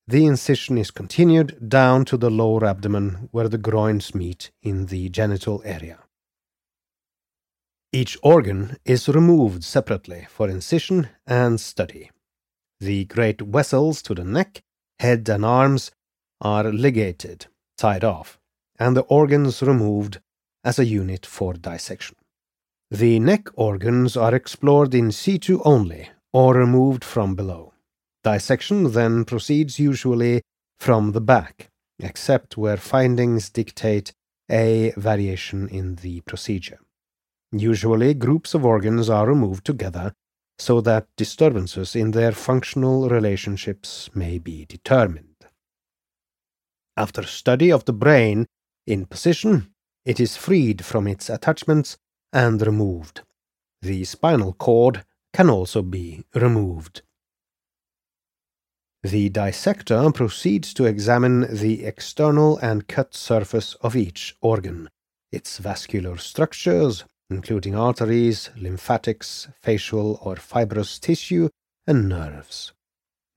the 0.07 0.25
incision 0.25 0.79
is 0.79 0.93
continued 0.93 1.69
down 1.69 2.05
to 2.05 2.17
the 2.17 2.31
lower 2.31 2.65
abdomen 2.65 3.29
where 3.33 3.49
the 3.49 3.59
groins 3.59 4.15
meet 4.15 4.53
in 4.63 4.87
the 4.87 5.09
genital 5.09 5.61
area. 5.65 5.99
Each 7.93 8.17
organ 8.23 8.77
is 8.85 9.09
removed 9.09 9.65
separately 9.65 10.29
for 10.31 10.49
incision 10.49 11.09
and 11.27 11.61
study. 11.61 12.13
The 12.83 13.05
great 13.05 13.41
vessels 13.41 14.03
to 14.03 14.13
the 14.13 14.25
neck, 14.25 14.61
head, 14.99 15.29
and 15.29 15.45
arms 15.45 15.93
are 16.41 16.65
ligated, 16.65 17.47
tied 17.79 18.03
off, 18.03 18.41
and 18.77 18.97
the 18.97 19.03
organs 19.03 19.63
removed 19.63 20.19
as 20.65 20.81
a 20.81 20.85
unit 20.85 21.25
for 21.25 21.53
dissection. 21.53 22.17
The 22.91 23.21
neck 23.21 23.47
organs 23.55 24.17
are 24.17 24.35
explored 24.35 24.97
in 24.97 25.13
situ 25.13 25.63
only 25.65 26.11
or 26.33 26.57
removed 26.57 27.05
from 27.05 27.37
below. 27.37 27.73
Dissection 28.25 28.91
then 28.91 29.27
proceeds 29.27 29.79
usually 29.79 30.43
from 30.81 31.13
the 31.13 31.21
back, 31.21 31.69
except 32.01 32.57
where 32.57 32.77
findings 32.77 33.49
dictate 33.49 34.13
a 34.51 34.93
variation 34.97 35.69
in 35.69 35.95
the 36.03 36.23
procedure. 36.23 36.81
Usually, 37.53 38.13
groups 38.13 38.55
of 38.55 38.65
organs 38.65 39.09
are 39.09 39.29
removed 39.29 39.65
together 39.65 40.13
so 40.63 40.81
that 40.81 41.09
disturbances 41.17 41.97
in 41.97 42.13
their 42.13 42.31
functional 42.31 43.09
relationships 43.09 44.09
may 44.15 44.39
be 44.39 44.65
determined. 44.65 45.27
After 46.97 47.25
study 47.25 47.73
of 47.73 47.85
the 47.85 47.93
brain 47.93 48.47
in 48.87 49.07
position, 49.07 49.73
it 50.05 50.21
is 50.21 50.37
freed 50.37 50.85
from 50.85 51.09
its 51.09 51.29
attachments 51.29 51.97
and 52.33 52.65
removed. 52.65 53.23
The 53.81 54.05
spinal 54.05 54.53
cord 54.53 55.05
can 55.33 55.51
also 55.51 55.83
be 55.83 56.25
removed. 56.35 57.03
The 59.03 59.31
dissector 59.31 60.13
proceeds 60.13 60.73
to 60.75 60.85
examine 60.85 61.41
the 61.53 61.85
external 61.85 62.59
and 62.59 62.87
cut 62.87 63.15
surface 63.15 63.75
of 63.81 63.97
each 63.97 64.37
organ, 64.41 64.89
its 65.33 65.59
vascular 65.59 66.19
structures, 66.19 67.05
including 67.33 67.75
arteries, 67.75 68.51
lymphatics, 68.57 69.49
facial 69.61 70.19
or 70.23 70.37
fibrous 70.37 70.99
tissue, 70.99 71.49
and 71.87 72.09
nerves. 72.09 72.73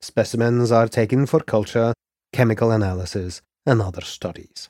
Specimens 0.01 0.71
are 0.71 0.87
taken 0.87 1.25
for 1.25 1.39
culture, 1.39 1.93
chemical 2.33 2.71
analysis, 2.71 3.41
and 3.65 3.81
other 3.81 4.01
studies. 4.01 4.69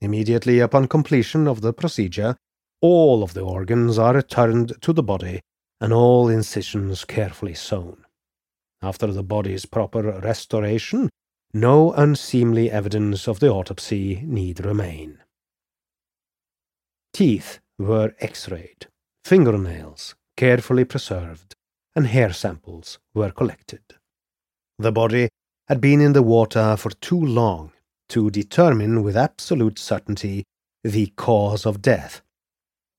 Immediately 0.00 0.58
upon 0.60 0.88
completion 0.88 1.46
of 1.46 1.60
the 1.60 1.72
procedure, 1.72 2.36
all 2.80 3.22
of 3.22 3.34
the 3.34 3.42
organs 3.42 3.98
are 3.98 4.14
returned 4.14 4.72
to 4.80 4.92
the 4.92 5.02
body 5.02 5.40
and 5.80 5.92
all 5.92 6.28
incisions 6.28 7.04
carefully 7.04 7.54
sewn. 7.54 8.04
After 8.82 9.06
the 9.06 9.22
body's 9.22 9.66
proper 9.66 10.02
restoration, 10.20 11.10
no 11.52 11.92
unseemly 11.92 12.70
evidence 12.70 13.28
of 13.28 13.40
the 13.40 13.48
autopsy 13.48 14.22
need 14.24 14.64
remain. 14.64 15.20
Teeth 17.12 17.60
were 17.78 18.14
x 18.20 18.48
rayed, 18.50 18.86
fingernails 19.24 20.14
carefully 20.36 20.84
preserved, 20.84 21.54
and 21.94 22.06
hair 22.06 22.32
samples 22.32 22.98
were 23.14 23.30
collected. 23.30 23.82
The 24.78 24.92
body 24.92 25.28
had 25.68 25.80
been 25.80 26.00
in 26.00 26.12
the 26.12 26.22
water 26.22 26.76
for 26.76 26.90
too 26.90 27.20
long 27.20 27.72
to 28.10 28.30
determine 28.30 29.02
with 29.02 29.16
absolute 29.16 29.78
certainty 29.78 30.44
the 30.82 31.06
cause 31.16 31.64
of 31.64 31.80
death, 31.80 32.20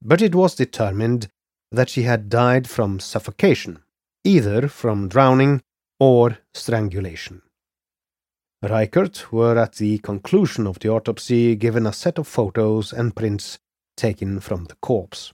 but 0.01 0.21
it 0.21 0.33
was 0.33 0.55
determined 0.55 1.27
that 1.71 1.89
she 1.89 2.03
had 2.03 2.29
died 2.29 2.69
from 2.69 2.99
suffocation, 2.99 3.83
either 4.23 4.67
from 4.67 5.09
drowning 5.09 5.61
or 5.99 6.39
strangulation. 6.53 7.41
Reichert 8.61 9.31
were 9.31 9.57
at 9.57 9.75
the 9.75 9.99
conclusion 9.99 10.65
of 10.65 10.79
the 10.79 10.89
autopsy 10.89 11.55
given 11.55 11.85
a 11.85 11.93
set 11.93 12.17
of 12.17 12.27
photos 12.27 12.91
and 12.91 13.15
prints 13.15 13.59
taken 13.95 14.39
from 14.39 14.65
the 14.65 14.75
corpse. 14.75 15.34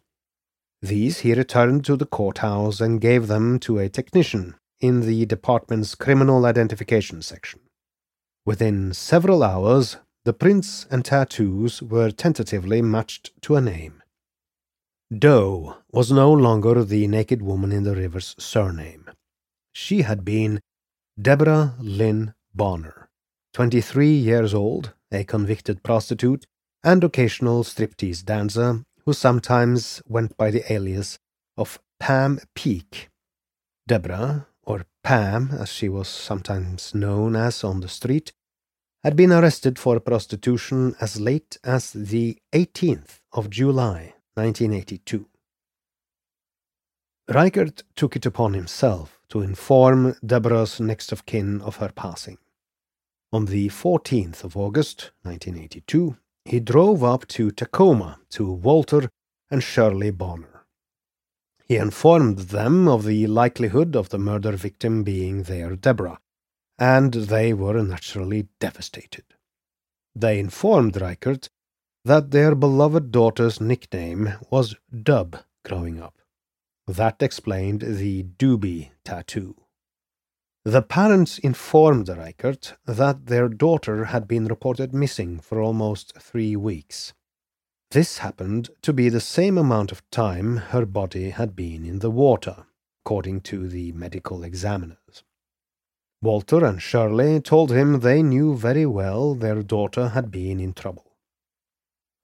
These 0.81 1.19
he 1.19 1.33
returned 1.33 1.85
to 1.85 1.95
the 1.95 2.05
courthouse 2.05 2.81
and 2.81 3.01
gave 3.01 3.27
them 3.27 3.59
to 3.59 3.79
a 3.79 3.89
technician 3.89 4.55
in 4.79 5.01
the 5.01 5.25
department's 5.25 5.95
criminal 5.95 6.45
identification 6.45 7.21
section. 7.21 7.59
Within 8.45 8.93
several 8.93 9.43
hours, 9.43 9.97
the 10.25 10.33
prints 10.33 10.87
and 10.89 11.05
tattoos 11.05 11.81
were 11.81 12.11
tentatively 12.11 12.81
matched 12.81 13.31
to 13.41 13.55
a 13.55 13.61
name. 13.61 14.01
Doe 15.15 15.77
was 15.91 16.11
no 16.11 16.31
longer 16.31 16.83
the 16.83 17.07
naked 17.07 17.41
woman 17.41 17.71
in 17.71 17.83
the 17.83 17.95
river's 17.95 18.35
surname. 18.39 19.09
She 19.73 20.01
had 20.01 20.25
been 20.25 20.61
Deborah 21.21 21.75
Lynn 21.79 22.33
Bonner, 22.55 23.09
23 23.53 24.09
years 24.09 24.53
old, 24.53 24.93
a 25.11 25.23
convicted 25.23 25.83
prostitute 25.83 26.45
and 26.83 27.03
occasional 27.03 27.63
striptease 27.63 28.23
dancer 28.23 28.83
who 29.05 29.13
sometimes 29.13 30.01
went 30.07 30.35
by 30.37 30.51
the 30.51 30.71
alias 30.71 31.19
of 31.57 31.79
Pam 31.99 32.39
Peak. 32.55 33.09
Deborah, 33.87 34.47
or 34.63 34.85
Pam 35.03 35.51
as 35.51 35.69
she 35.69 35.89
was 35.89 36.07
sometimes 36.07 36.93
known 36.95 37.35
as 37.35 37.63
on 37.63 37.81
the 37.81 37.87
street, 37.87 38.31
had 39.03 39.15
been 39.15 39.31
arrested 39.31 39.79
for 39.79 39.99
prostitution 39.99 40.95
as 41.01 41.19
late 41.19 41.57
as 41.63 41.91
the 41.91 42.37
18th 42.53 43.19
of 43.33 43.49
July 43.49 44.13
1982. 44.35 45.25
Reichert 47.27 47.83
took 47.95 48.15
it 48.15 48.25
upon 48.25 48.53
himself 48.53 49.19
to 49.29 49.41
inform 49.41 50.15
Deborah's 50.25 50.79
next 50.79 51.11
of 51.11 51.25
kin 51.25 51.61
of 51.61 51.77
her 51.77 51.89
passing. 51.89 52.37
On 53.31 53.45
the 53.45 53.69
14th 53.69 54.43
of 54.43 54.57
August 54.57 55.11
1982, 55.23 56.17
he 56.45 56.59
drove 56.59 57.03
up 57.03 57.27
to 57.27 57.51
Tacoma 57.51 58.19
to 58.29 58.51
Walter 58.51 59.09
and 59.49 59.61
Shirley 59.63 60.11
Bonner. 60.11 60.65
He 61.67 61.77
informed 61.77 62.39
them 62.39 62.87
of 62.87 63.05
the 63.05 63.27
likelihood 63.27 63.95
of 63.95 64.09
the 64.09 64.17
murder 64.17 64.51
victim 64.53 65.03
being 65.03 65.43
their 65.43 65.75
Deborah, 65.75 66.19
and 66.77 67.13
they 67.13 67.53
were 67.53 67.81
naturally 67.81 68.47
devastated. 68.59 69.23
They 70.15 70.39
informed 70.39 70.99
Reichert 70.99 71.49
that 72.03 72.31
their 72.31 72.55
beloved 72.55 73.11
daughter's 73.11 73.61
nickname 73.61 74.33
was 74.49 74.75
Dub 74.91 75.37
growing 75.63 76.01
up. 76.01 76.17
That 76.87 77.21
explained 77.21 77.81
the 77.81 78.23
doobie 78.23 78.89
tattoo. 79.05 79.55
The 80.63 80.83
parents 80.83 81.39
informed 81.39 82.07
Reichert 82.07 82.75
that 82.85 83.25
their 83.25 83.49
daughter 83.49 84.05
had 84.05 84.27
been 84.27 84.45
reported 84.45 84.93
missing 84.93 85.39
for 85.39 85.59
almost 85.59 86.13
three 86.19 86.55
weeks. 86.55 87.13
This 87.89 88.19
happened 88.19 88.69
to 88.83 88.93
be 88.93 89.09
the 89.09 89.19
same 89.19 89.57
amount 89.57 89.91
of 89.91 90.07
time 90.11 90.57
her 90.57 90.85
body 90.85 91.31
had 91.31 91.55
been 91.55 91.83
in 91.83 91.97
the 91.97 92.11
water, 92.11 92.67
according 93.03 93.41
to 93.41 93.67
the 93.67 93.91
medical 93.93 94.43
examiners. 94.43 95.23
Walter 96.21 96.63
and 96.63 96.79
Shirley 96.79 97.41
told 97.41 97.71
him 97.71 98.01
they 98.01 98.21
knew 98.21 98.55
very 98.55 98.85
well 98.85 99.33
their 99.33 99.63
daughter 99.63 100.09
had 100.09 100.29
been 100.29 100.59
in 100.59 100.73
trouble. 100.73 101.17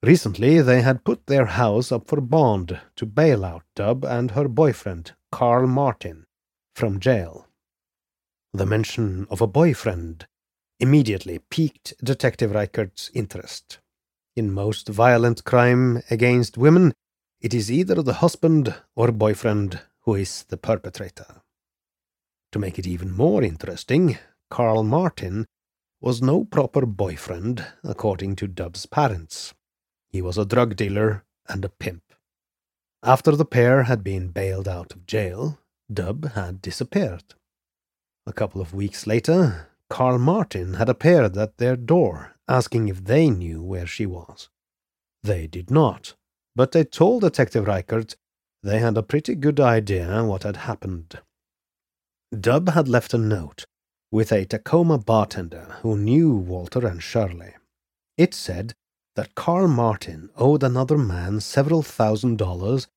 Recently, 0.04 0.62
they 0.62 0.84
had 0.84 1.04
put 1.04 1.26
their 1.26 1.48
house 1.48 1.92
up 1.92 2.08
for 2.08 2.22
bond 2.22 2.80
to 2.98 3.08
bail 3.08 3.44
out 3.44 3.64
Dub 3.74 4.06
and 4.06 4.32
her 4.32 4.48
boyfriend, 4.48 5.14
Carl 5.32 5.66
Martin, 5.66 6.28
from 6.76 7.00
jail. 7.00 7.47
The 8.54 8.66
mention 8.66 9.28
of 9.30 9.42
a 9.42 9.48
boyfriend 9.48 10.26
immediately 10.80 11.40
piqued 11.50 11.94
Detective 12.04 12.52
Reichert's 12.52 13.12
interest. 13.14 13.80
In 14.36 14.52
most 14.52 14.88
violent 14.88 15.44
crime 15.44 16.02
against 16.10 16.58
women, 16.58 16.94
it 17.42 17.54
is 17.54 17.72
either 17.72 18.02
the 18.02 18.14
husband 18.14 18.76
or 18.96 19.12
boyfriend 19.12 19.82
who 20.02 20.16
is 20.16 20.44
the 20.44 20.58
perpetrator. 20.58 21.42
To 22.52 22.60
make 22.60 22.80
it 22.80 22.88
even 22.88 23.12
more 23.12 23.44
interesting, 23.44 24.18
Carl 24.50 24.84
Martin 24.84 25.46
was 26.00 26.22
no 26.22 26.46
proper 26.46 26.86
boyfriend, 26.86 27.66
according 27.84 28.36
to 28.38 28.48
Dub's 28.48 28.86
parents. 28.86 29.54
He 30.10 30.22
was 30.22 30.38
a 30.38 30.46
drug 30.46 30.76
dealer 30.76 31.26
and 31.50 31.66
a 31.66 31.70
pimp. 31.70 32.04
After 33.04 33.36
the 33.36 33.46
pair 33.46 33.84
had 33.84 34.04
been 34.04 34.30
bailed 34.30 34.68
out 34.68 34.94
of 34.94 35.06
jail, 35.06 35.60
Dub 35.92 36.32
had 36.34 36.62
disappeared. 36.62 37.36
A 38.28 38.34
couple 38.34 38.60
of 38.62 38.74
weeks 38.74 39.08
later, 39.08 39.70
Carl 39.90 40.20
Martin 40.20 40.74
had 40.74 40.90
appeared 40.90 41.38
at 41.38 41.58
their 41.58 41.78
door, 41.78 42.36
asking 42.46 42.90
if 42.90 43.06
they 43.06 43.30
knew 43.30 43.64
where 43.64 43.88
she 43.88 44.06
was. 44.06 44.50
They 45.24 45.48
did 45.48 45.72
not, 45.72 46.14
but 46.54 46.74
they 46.74 46.84
told 46.84 47.22
Detective 47.22 47.66
Reichert 47.66 48.18
they 48.62 48.80
had 48.80 48.98
a 48.98 49.02
pretty 49.02 49.34
good 49.34 49.62
idea 49.62 50.26
what 50.26 50.44
had 50.44 50.58
happened. 50.58 51.22
Dub 52.38 52.68
had 52.70 52.90
left 52.90 53.14
a 53.14 53.18
note 53.18 53.64
with 54.12 54.34
a 54.34 54.44
Tacoma 54.44 54.98
bartender 54.98 55.78
who 55.82 55.98
knew 55.98 56.36
Walter 56.36 56.86
and 56.86 57.02
Shirley. 57.02 57.54
It 58.18 58.34
said 58.34 58.74
that 59.16 59.36
Carl 59.36 59.70
Martin 59.70 60.32
owed 60.36 60.64
another 60.64 60.98
man 60.98 61.40
several 61.40 61.82
thousand 61.82 62.38
dollars, 62.38 62.88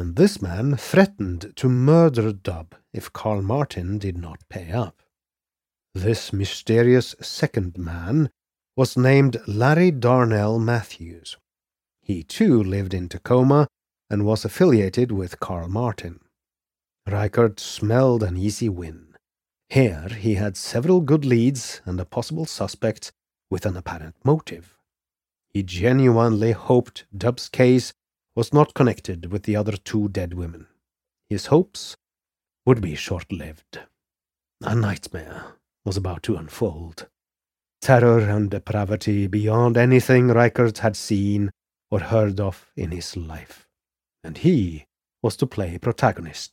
and 0.00 0.16
this 0.16 0.40
man 0.40 0.76
threatened 0.76 1.52
to 1.56 1.68
murder 1.68 2.32
Dub 2.32 2.74
if 2.90 3.12
Carl 3.12 3.42
Martin 3.42 3.98
did 3.98 4.16
not 4.16 4.48
pay 4.48 4.72
up. 4.72 5.02
This 5.94 6.32
mysterious 6.32 7.14
second 7.20 7.76
man 7.76 8.30
was 8.74 8.96
named 8.96 9.36
Larry 9.46 9.90
Darnell 9.90 10.58
Matthews. 10.58 11.36
He 12.00 12.22
too 12.22 12.62
lived 12.62 12.94
in 12.94 13.10
Tacoma 13.10 13.68
and 14.08 14.24
was 14.24 14.42
affiliated 14.44 15.12
with 15.12 15.38
Carl 15.38 15.68
Martin. 15.68 16.20
Reichert 17.06 17.60
smelled 17.60 18.22
an 18.22 18.38
easy 18.38 18.70
win. 18.70 19.14
Here 19.68 20.08
he 20.08 20.36
had 20.36 20.56
several 20.56 21.02
good 21.02 21.26
leads 21.26 21.82
and 21.84 22.00
a 22.00 22.06
possible 22.06 22.46
suspect 22.46 23.12
with 23.50 23.66
an 23.66 23.76
apparent 23.76 24.14
motive. 24.24 24.78
He 25.50 25.62
genuinely 25.62 26.52
hoped 26.52 27.04
Dub's 27.14 27.50
case 27.50 27.92
was 28.34 28.52
not 28.52 28.74
connected 28.74 29.32
with 29.32 29.42
the 29.42 29.56
other 29.56 29.76
two 29.76 30.08
dead 30.08 30.34
women. 30.34 30.66
His 31.28 31.46
hopes 31.46 31.96
would 32.66 32.80
be 32.80 32.94
short 32.94 33.30
lived. 33.32 33.80
A 34.62 34.74
nightmare 34.74 35.56
was 35.84 35.96
about 35.96 36.22
to 36.24 36.36
unfold. 36.36 37.08
Terror 37.80 38.20
and 38.20 38.50
depravity 38.50 39.26
beyond 39.26 39.76
anything 39.76 40.28
Reichert 40.28 40.78
had 40.78 40.96
seen 40.96 41.50
or 41.90 42.00
heard 42.00 42.38
of 42.38 42.70
in 42.76 42.90
his 42.90 43.16
life. 43.16 43.66
And 44.22 44.38
he 44.38 44.86
was 45.22 45.36
to 45.38 45.46
play 45.46 45.78
protagonist. 45.78 46.52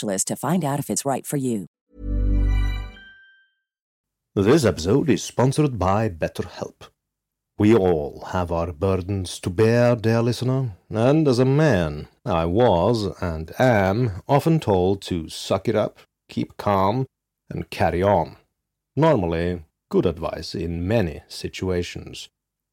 to 0.00 0.36
find 0.36 0.64
out 0.64 0.78
if 0.78 0.90
it's 0.90 1.04
right 1.04 1.26
for 1.26 1.36
you. 1.36 1.66
This 4.34 4.64
episode 4.64 5.08
is 5.08 5.22
sponsored 5.22 5.78
by 5.78 6.10
BetterHelp. 6.10 6.90
We 7.58 7.74
all 7.74 8.26
have 8.32 8.52
our 8.52 8.70
burdens 8.70 9.40
to 9.40 9.48
bear, 9.48 9.96
dear 9.96 10.20
listener, 10.20 10.76
and 10.90 11.26
as 11.26 11.38
a 11.38 11.46
man, 11.46 12.08
I 12.26 12.44
was 12.44 13.06
and 13.22 13.50
am 13.58 14.20
often 14.28 14.60
told 14.60 15.00
to 15.02 15.30
suck 15.30 15.68
it 15.68 15.74
up, 15.74 16.00
keep 16.28 16.58
calm, 16.58 17.06
and 17.48 17.70
carry 17.70 18.02
on. 18.02 18.36
Normally, 18.94 19.64
good 19.90 20.04
advice 20.04 20.54
in 20.54 20.86
many 20.86 21.22
situations. 21.28 22.28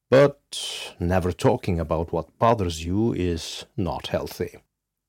But 0.10 0.93
never 1.00 1.32
talking 1.32 1.80
about 1.80 2.12
what 2.12 2.38
bothers 2.38 2.86
you 2.86 3.14
is 3.14 3.66
not 3.78 4.08
healthy. 4.08 4.58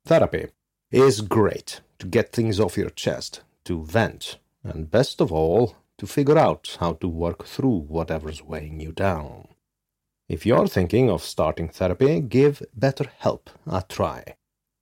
Therapy 0.06 0.50
is 0.90 1.20
great 1.20 1.80
to 1.98 2.06
get 2.06 2.32
things 2.32 2.60
off 2.60 2.76
your 2.76 2.90
chest, 2.90 3.42
to 3.64 3.84
vent, 3.84 4.38
and 4.62 4.90
best 4.90 5.20
of 5.20 5.32
all, 5.32 5.76
to 5.98 6.06
figure 6.06 6.38
out 6.38 6.76
how 6.80 6.94
to 6.94 7.08
work 7.08 7.46
through 7.46 7.78
whatever's 7.88 8.42
weighing 8.42 8.80
you 8.80 8.92
down. 8.92 9.48
If 10.28 10.46
you're 10.46 10.68
thinking 10.68 11.10
of 11.10 11.22
starting 11.22 11.68
therapy, 11.68 12.20
give 12.20 12.62
BetterHelp 12.78 13.48
a 13.66 13.84
try. 13.88 14.36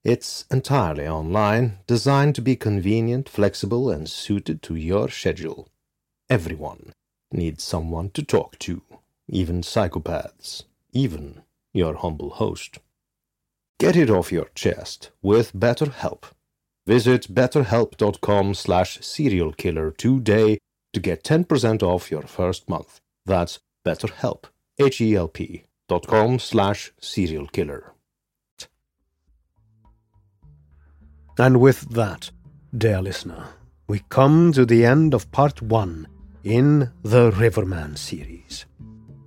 It's 0.05 0.45
entirely 0.51 1.07
online, 1.07 1.79
designed 1.87 2.35
to 2.37 2.43
be 2.43 2.57
convenient, 2.57 3.29
flexible, 3.29 3.91
and 3.91 4.09
suited 4.09 4.63
to 4.63 4.75
your 4.75 5.09
schedule. 5.09 5.69
Everyone 6.29 6.93
needs 7.33 7.63
someone 7.65 8.11
to 8.11 8.23
talk 8.23 8.59
to. 8.61 8.83
even 9.29 9.63
psychopaths, 9.63 10.65
even 10.93 11.43
your 11.73 11.95
humble 11.97 12.31
host. 12.31 12.79
Get 13.83 13.97
it 13.97 14.11
off 14.11 14.31
your 14.31 14.49
chest 14.55 15.11
with 15.23 15.53
BetterHelp. 15.55 16.23
Visit 16.87 17.35
betterhelp.com 17.35 18.55
slash 18.55 19.01
serialkiller 19.01 19.97
today 19.97 20.59
to 20.93 21.01
get 21.01 21.25
10% 21.25 21.83
off 21.83 22.09
your 22.09 22.23
first 22.23 22.69
month. 22.69 23.01
That's 23.27 23.59
betterhelp, 23.85 24.45
H-E-L-P 24.79 25.65
dot 25.89 26.07
com 26.07 26.39
slash 26.39 26.93
serialkiller. 27.01 27.91
And 31.37 31.61
with 31.61 31.81
that, 31.91 32.31
dear 32.73 33.03
listener, 33.03 33.49
we 33.89 34.05
come 34.11 34.53
to 34.53 34.65
the 34.65 34.85
end 34.85 35.13
of 35.13 35.33
part 35.33 35.61
one 35.61 36.07
in 36.45 36.93
the 37.03 37.33
Riverman 37.33 37.97
series. 37.97 38.65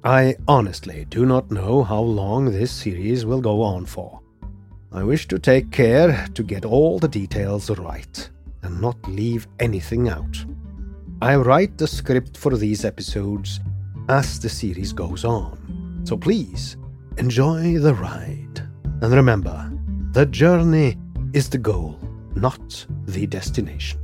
I 0.05 0.37
honestly 0.47 1.03
do 1.09 1.25
not 1.25 1.51
know 1.51 1.83
how 1.83 1.99
long 1.99 2.53
this 2.53 2.71
series 2.71 3.25
will 3.25 3.41
go 3.41 3.61
on 3.61 3.85
for. 3.85 4.21
I 4.95 5.03
wish 5.03 5.27
to 5.27 5.37
take 5.37 5.71
care 5.71 6.25
to 6.33 6.41
get 6.41 6.63
all 6.63 6.99
the 6.99 7.09
details 7.09 7.69
right 7.69 8.29
and 8.63 8.79
not 8.79 8.95
leave 9.09 9.45
anything 9.59 10.07
out. 10.07 10.45
I 11.21 11.35
write 11.35 11.77
the 11.77 11.85
script 11.85 12.37
for 12.37 12.55
these 12.55 12.85
episodes 12.85 13.59
as 14.07 14.39
the 14.39 14.47
series 14.47 14.93
goes 14.93 15.25
on, 15.25 16.01
so 16.05 16.15
please 16.15 16.77
enjoy 17.17 17.77
the 17.77 17.93
ride. 17.93 18.61
And 19.01 19.13
remember, 19.13 19.69
the 20.13 20.27
journey 20.27 20.97
is 21.33 21.49
the 21.49 21.57
goal, 21.57 21.99
not 22.33 22.85
the 23.05 23.27
destination. 23.27 23.99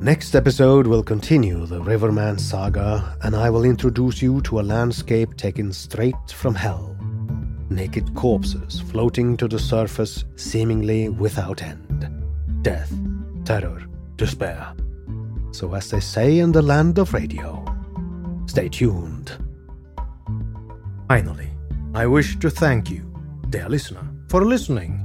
Next 0.00 0.34
episode 0.34 0.88
will 0.88 1.04
continue 1.04 1.64
the 1.64 1.80
Riverman 1.80 2.38
saga, 2.38 3.16
and 3.22 3.36
I 3.36 3.50
will 3.50 3.64
introduce 3.64 4.20
you 4.20 4.40
to 4.42 4.58
a 4.58 4.62
landscape 4.62 5.36
taken 5.36 5.72
straight 5.72 6.30
from 6.30 6.56
hell. 6.56 6.93
Naked 7.74 8.14
corpses 8.14 8.80
floating 8.80 9.36
to 9.36 9.48
the 9.48 9.58
surface 9.58 10.24
seemingly 10.36 11.08
without 11.08 11.60
end. 11.60 12.08
Death, 12.62 12.96
terror, 13.44 13.82
despair. 14.14 14.72
So, 15.50 15.74
as 15.74 15.90
they 15.90 15.98
say 15.98 16.38
in 16.38 16.52
the 16.52 16.62
land 16.62 17.00
of 17.00 17.12
radio, 17.12 17.64
stay 18.46 18.68
tuned. 18.68 19.32
Finally, 21.08 21.50
I 21.94 22.06
wish 22.06 22.38
to 22.38 22.48
thank 22.48 22.90
you, 22.90 23.12
dear 23.50 23.68
listener, 23.68 24.08
for 24.28 24.44
listening. 24.44 25.00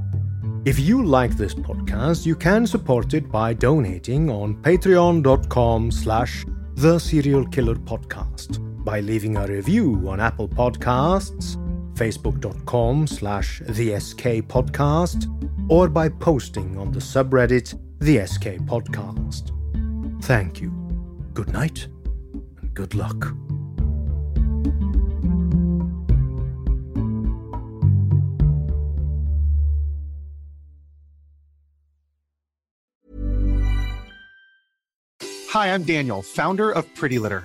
If 0.64 0.78
you 0.78 1.04
like 1.04 1.36
this 1.36 1.54
podcast, 1.54 2.24
you 2.24 2.36
can 2.36 2.68
support 2.68 3.14
it 3.14 3.32
by 3.32 3.52
donating 3.52 4.30
on 4.30 4.54
patreon.com 4.62 5.90
slash 5.90 6.46
the 6.76 7.00
serial 7.00 7.46
killer 7.48 7.74
podcast, 7.74 8.60
by 8.84 9.00
leaving 9.00 9.36
a 9.36 9.46
review 9.46 10.04
on 10.06 10.20
Apple 10.20 10.48
Podcasts, 10.48 11.56
facebook.com 12.00 13.06
slash 13.06 13.60
the 13.66 14.00
SK 14.00 14.24
podcast, 14.48 15.26
or 15.68 15.86
by 15.86 16.08
posting 16.08 16.78
on 16.78 16.90
the 16.92 16.98
subreddit 16.98 17.78
the 17.98 18.26
SK 18.26 18.46
podcast. 18.64 19.52
Thank 20.22 20.62
you. 20.62 20.70
Good 21.34 21.52
night 21.52 21.88
and 22.62 22.72
good 22.72 22.94
luck. 22.94 23.34
Hi, 35.50 35.74
I'm 35.74 35.82
Daniel, 35.82 36.22
founder 36.22 36.70
of 36.70 36.86
Pretty 36.94 37.18
Litter. 37.18 37.44